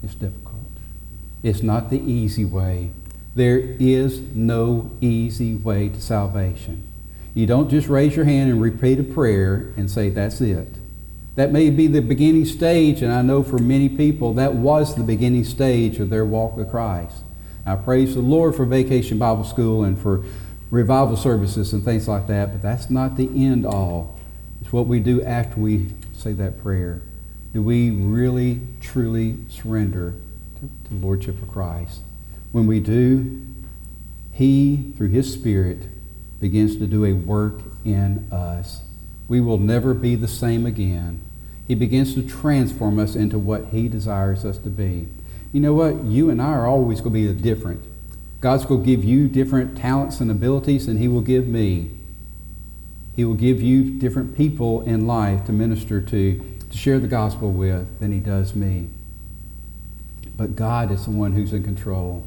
It's 0.00 0.14
difficult. 0.14 0.62
It's 1.42 1.64
not 1.64 1.90
the 1.90 2.00
easy 2.00 2.44
way. 2.44 2.90
There 3.34 3.58
is 3.58 4.20
no 4.20 4.92
easy 5.00 5.56
way 5.56 5.88
to 5.88 6.00
salvation. 6.00 6.84
You 7.34 7.46
don't 7.46 7.68
just 7.68 7.88
raise 7.88 8.14
your 8.14 8.26
hand 8.26 8.48
and 8.48 8.62
repeat 8.62 9.00
a 9.00 9.02
prayer 9.02 9.72
and 9.76 9.90
say, 9.90 10.10
That's 10.10 10.40
it. 10.40 10.68
That 11.36 11.52
may 11.52 11.70
be 11.70 11.86
the 11.86 12.00
beginning 12.00 12.46
stage, 12.46 13.02
and 13.02 13.12
I 13.12 13.22
know 13.22 13.42
for 13.42 13.58
many 13.58 13.88
people 13.88 14.34
that 14.34 14.54
was 14.54 14.94
the 14.94 15.04
beginning 15.04 15.44
stage 15.44 15.98
of 15.98 16.08
their 16.08 16.24
walk 16.24 16.56
with 16.56 16.70
Christ. 16.70 17.22
I 17.66 17.76
praise 17.76 18.14
the 18.14 18.22
Lord 18.22 18.54
for 18.54 18.64
Vacation 18.64 19.18
Bible 19.18 19.44
School 19.44 19.84
and 19.84 19.98
for 19.98 20.24
revival 20.70 21.16
services 21.16 21.72
and 21.72 21.84
things 21.84 22.08
like 22.08 22.26
that, 22.28 22.52
but 22.52 22.62
that's 22.62 22.88
not 22.88 23.16
the 23.16 23.28
end 23.28 23.66
all. 23.66 24.18
It's 24.62 24.72
what 24.72 24.86
we 24.86 24.98
do 24.98 25.22
after 25.22 25.60
we 25.60 25.88
say 26.14 26.32
that 26.32 26.62
prayer. 26.62 27.02
Do 27.52 27.62
we 27.62 27.90
really, 27.90 28.60
truly 28.80 29.36
surrender 29.50 30.14
to 30.60 30.70
the 30.88 31.06
Lordship 31.06 31.40
of 31.42 31.48
Christ? 31.48 32.00
When 32.52 32.66
we 32.66 32.80
do, 32.80 33.44
He, 34.32 34.92
through 34.96 35.10
His 35.10 35.32
Spirit, 35.32 35.80
begins 36.40 36.76
to 36.76 36.86
do 36.86 37.04
a 37.04 37.12
work 37.12 37.60
in 37.84 38.26
us. 38.32 38.80
We 39.28 39.40
will 39.40 39.58
never 39.58 39.94
be 39.94 40.14
the 40.14 40.28
same 40.28 40.66
again. 40.66 41.20
He 41.66 41.74
begins 41.74 42.14
to 42.14 42.22
transform 42.22 42.98
us 42.98 43.16
into 43.16 43.38
what 43.38 43.66
He 43.66 43.88
desires 43.88 44.44
us 44.44 44.58
to 44.58 44.70
be. 44.70 45.08
You 45.52 45.60
know 45.60 45.74
what? 45.74 46.04
You 46.04 46.30
and 46.30 46.40
I 46.40 46.52
are 46.52 46.66
always 46.66 47.00
going 47.00 47.14
to 47.14 47.34
be 47.34 47.42
different. 47.42 47.82
God's 48.40 48.64
going 48.64 48.82
to 48.82 48.86
give 48.86 49.02
you 49.02 49.28
different 49.28 49.76
talents 49.76 50.20
and 50.20 50.30
abilities 50.30 50.86
than 50.86 50.98
He 50.98 51.08
will 51.08 51.22
give 51.22 51.46
me. 51.48 51.90
He 53.16 53.24
will 53.24 53.34
give 53.34 53.60
you 53.62 53.98
different 53.98 54.36
people 54.36 54.82
in 54.82 55.06
life 55.06 55.46
to 55.46 55.52
minister 55.52 56.00
to, 56.00 56.58
to 56.70 56.76
share 56.76 56.98
the 56.98 57.08
gospel 57.08 57.50
with 57.50 57.98
than 57.98 58.12
He 58.12 58.20
does 58.20 58.54
me. 58.54 58.90
But 60.36 60.54
God 60.54 60.90
is 60.92 61.06
the 61.06 61.10
one 61.10 61.32
who's 61.32 61.52
in 61.52 61.64
control. 61.64 62.24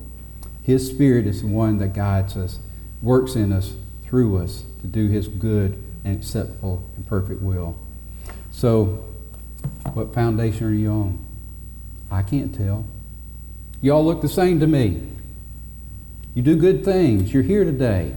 His 0.64 0.90
Spirit 0.90 1.28
is 1.28 1.42
the 1.42 1.48
one 1.48 1.78
that 1.78 1.94
guides 1.94 2.36
us, 2.36 2.60
works 3.02 3.36
in 3.36 3.54
us, 3.54 3.76
through 4.04 4.38
us 4.38 4.64
to 4.82 4.88
do 4.88 5.08
His 5.08 5.28
good 5.28 5.82
and 6.04 6.18
acceptable 6.18 6.90
and 6.96 7.08
perfect 7.08 7.42
will. 7.42 7.78
So, 8.52 9.06
what 9.94 10.14
foundation 10.14 10.68
are 10.68 10.74
you 10.74 10.90
on? 10.90 11.26
I 12.12 12.24
can't 12.24 12.54
tell. 12.56 12.86
You 13.82 13.94
all 13.94 14.06
look 14.06 14.22
the 14.22 14.30
same 14.30 14.60
to 14.60 14.68
me. 14.68 15.02
You 16.34 16.42
do 16.42 16.56
good 16.58 16.84
things. 16.84 17.34
You're 17.34 17.44
here 17.44 17.64
today. 17.64 18.14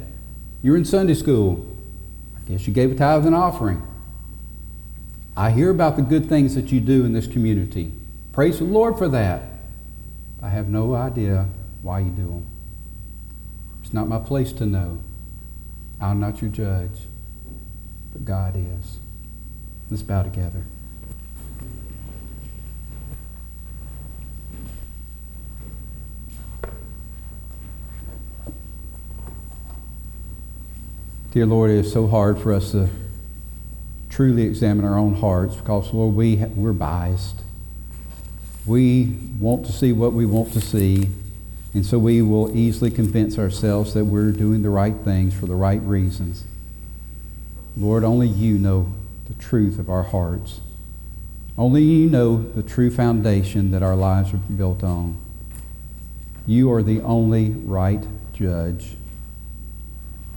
You're 0.63 0.77
in 0.77 0.85
Sunday 0.85 1.15
school. 1.15 1.67
I 2.37 2.51
guess 2.51 2.67
you 2.67 2.73
gave 2.73 2.93
a 2.93 2.95
tithe 2.95 3.27
and 3.27 3.35
offering. 3.35 3.83
I 5.37 5.51
hear 5.51 5.71
about 5.71 5.97
the 5.97 6.03
good 6.03 6.29
things 6.29 6.55
that 6.55 6.71
you 6.73 6.81
do 6.81 7.05
in 7.05 7.13
this 7.13 7.27
community. 7.27 7.93
Praise 8.33 8.59
the 8.59 8.65
Lord 8.65 8.99
for 8.99 9.09
that. 9.09 9.43
I 10.43 10.49
have 10.51 10.69
no 10.69 10.95
idea 10.95 11.49
why 11.83 12.01
you 12.01 12.11
do 12.11 12.27
them. 12.27 12.47
It's 13.83 13.93
not 13.93 14.09
my 14.09 14.19
place 14.19 14.53
to 14.55 14.67
know. 14.67 15.01
I'm 16.01 16.21
not 16.21 16.43
your 16.43 16.51
judge, 16.51 17.07
but 18.13 18.25
God 18.25 18.57
is. 18.57 18.99
Let's 19.91 20.03
bow 20.03 20.23
together. 20.23 20.65
Dear 31.33 31.47
Lord, 31.47 31.71
it 31.71 31.79
is 31.79 31.91
so 31.91 32.07
hard 32.07 32.39
for 32.39 32.53
us 32.53 32.73
to 32.73 32.91
truly 34.11 34.43
examine 34.43 34.85
our 34.85 34.99
own 34.99 35.15
hearts 35.15 35.57
because, 35.57 35.91
Lord, 35.95 36.15
we, 36.15 36.37
we're 36.37 36.75
biased. 36.75 37.41
We 38.67 39.17
want 39.41 39.65
to 39.65 39.73
see 39.73 39.93
what 39.93 40.13
we 40.13 40.27
want 40.27 40.53
to 40.53 40.61
see, 40.61 41.09
and 41.73 41.87
so 41.87 41.99
we 41.99 42.21
will 42.21 42.55
easily 42.55 42.91
convince 42.91 43.39
ourselves 43.39 43.95
that 43.95 44.05
we're 44.05 44.31
doing 44.31 44.63
the 44.63 44.69
right 44.69 44.95
things 44.95 45.33
for 45.33 45.47
the 45.47 45.55
right 45.55 45.81
reasons. 45.81 46.45
Lord, 47.77 48.05
only 48.05 48.29
you 48.29 48.59
know 48.59 48.93
the 49.29 49.35
truth 49.35 49.79
of 49.79 49.89
our 49.89 50.03
hearts. 50.03 50.61
Only 51.57 51.83
you 51.83 52.11
know 52.11 52.43
the 52.43 52.63
true 52.63 52.91
foundation 52.91 53.71
that 53.71 53.83
our 53.83 53.97
lives 53.97 54.35
are 54.35 54.39
built 54.39 54.83
on. 54.83 55.17
You 56.47 56.73
are 56.73 56.83
the 56.83 57.01
only 57.03 57.51
right 57.51 58.05
judge. 58.33 58.97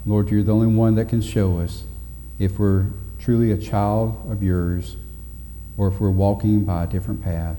Lord, 0.06 0.30
you're 0.30 0.44
the 0.44 0.52
only 0.52 0.68
one 0.68 0.96
that 0.96 1.10
can 1.10 1.22
show 1.22 1.60
us 1.60 1.84
if 2.38 2.60
we're 2.60 2.88
truly 3.20 3.52
a 3.52 3.58
child 3.58 4.30
of 4.30 4.44
yours 4.44 4.96
or 5.78 5.88
if 5.88 6.00
we're 6.00 6.12
walking 6.12 6.64
by 6.64 6.84
a 6.84 6.88
different 6.88 7.24
path. 7.24 7.58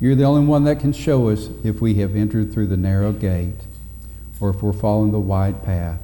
You're 0.00 0.16
the 0.16 0.24
only 0.24 0.46
one 0.46 0.64
that 0.64 0.80
can 0.80 0.92
show 0.92 1.28
us 1.28 1.48
if 1.62 1.80
we 1.80 1.94
have 1.96 2.16
entered 2.16 2.52
through 2.52 2.66
the 2.66 2.76
narrow 2.76 3.12
gate 3.12 3.60
or 4.40 4.50
if 4.50 4.62
we're 4.62 4.72
following 4.72 5.12
the 5.12 5.20
wide 5.20 5.62
path. 5.62 6.00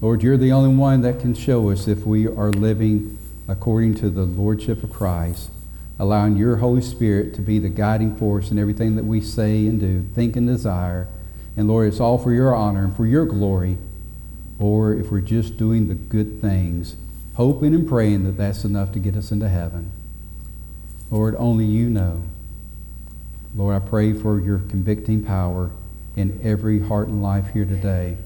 Lord, 0.00 0.22
you're 0.22 0.36
the 0.36 0.52
only 0.52 0.74
one 0.74 1.02
that 1.02 1.20
can 1.20 1.34
show 1.34 1.70
us 1.70 1.88
if 1.88 2.04
we 2.04 2.26
are 2.26 2.50
living 2.50 3.18
according 3.48 3.94
to 3.96 4.10
the 4.10 4.24
Lordship 4.24 4.82
of 4.82 4.92
Christ, 4.92 5.50
allowing 5.98 6.36
your 6.36 6.56
Holy 6.56 6.82
Spirit 6.82 7.34
to 7.34 7.40
be 7.40 7.58
the 7.58 7.68
guiding 7.68 8.16
force 8.16 8.50
in 8.50 8.58
everything 8.58 8.96
that 8.96 9.04
we 9.04 9.20
say 9.20 9.66
and 9.66 9.80
do, 9.80 10.02
think 10.14 10.36
and 10.36 10.46
desire. 10.46 11.08
And 11.56 11.68
Lord, 11.68 11.88
it's 11.88 12.00
all 12.00 12.18
for 12.18 12.32
your 12.32 12.54
honor 12.54 12.84
and 12.84 12.96
for 12.96 13.06
your 13.06 13.24
glory 13.24 13.78
or 14.58 14.94
if 14.94 15.10
we're 15.10 15.20
just 15.20 15.56
doing 15.56 15.88
the 15.88 15.94
good 15.94 16.40
things, 16.40 16.96
hoping 17.34 17.74
and 17.74 17.88
praying 17.88 18.24
that 18.24 18.36
that's 18.36 18.64
enough 18.64 18.92
to 18.92 18.98
get 18.98 19.16
us 19.16 19.32
into 19.32 19.48
heaven. 19.48 19.92
Lord, 21.10 21.34
only 21.36 21.64
you 21.64 21.90
know. 21.90 22.24
Lord, 23.54 23.80
I 23.80 23.86
pray 23.86 24.12
for 24.12 24.40
your 24.40 24.58
convicting 24.58 25.24
power 25.24 25.70
in 26.16 26.40
every 26.42 26.80
heart 26.80 27.08
and 27.08 27.22
life 27.22 27.52
here 27.52 27.64
today, 27.64 28.16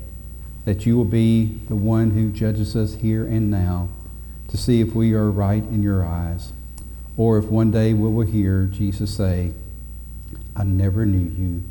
that 0.69 0.85
you 0.85 0.99
will 0.99 1.05
be 1.07 1.47
the 1.71 1.75
one 1.75 2.11
who 2.11 2.31
judges 2.31 2.77
us 2.77 2.97
here 2.97 3.25
and 3.25 3.51
now 3.51 3.89
to 4.49 4.59
see 4.59 4.83
if 4.83 4.95
we 4.95 5.15
are 5.15 5.31
right 5.31 5.63
in 5.63 5.83
your 5.83 6.05
eyes, 6.05 6.53
or 7.17 7.39
if 7.39 7.47
one 7.47 7.71
day 7.71 7.95
we 7.95 8.11
will 8.11 8.27
hear 8.27 8.67
Jesus 8.67 9.17
say, 9.17 9.53
I 10.55 10.65
never 10.65 11.07
knew 11.07 11.31
you. 11.43 11.63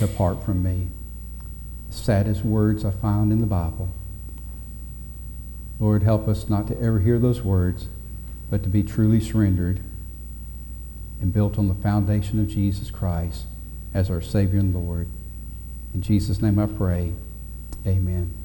Depart 0.00 0.42
from 0.44 0.60
me 0.60 0.88
saddest 1.88 2.44
words 2.44 2.84
I 2.84 2.90
found 2.90 3.30
in 3.30 3.40
the 3.40 3.46
Bible. 3.46 3.94
Lord, 5.78 6.02
help 6.02 6.26
us 6.26 6.48
not 6.48 6.66
to 6.66 6.76
ever 6.80 6.98
hear 6.98 7.20
those 7.20 7.42
words, 7.42 7.86
but 8.50 8.64
to 8.64 8.68
be 8.68 8.82
truly 8.82 9.20
surrendered 9.20 9.78
and 11.20 11.32
built 11.32 11.60
on 11.60 11.68
the 11.68 11.76
foundation 11.76 12.40
of 12.40 12.48
Jesus 12.48 12.90
Christ 12.90 13.44
as 13.94 14.10
our 14.10 14.20
Savior 14.20 14.58
and 14.58 14.74
Lord. 14.74 15.06
In 15.94 16.02
Jesus' 16.02 16.42
name 16.42 16.58
I 16.58 16.66
pray. 16.66 17.12
Amen. 17.86 18.41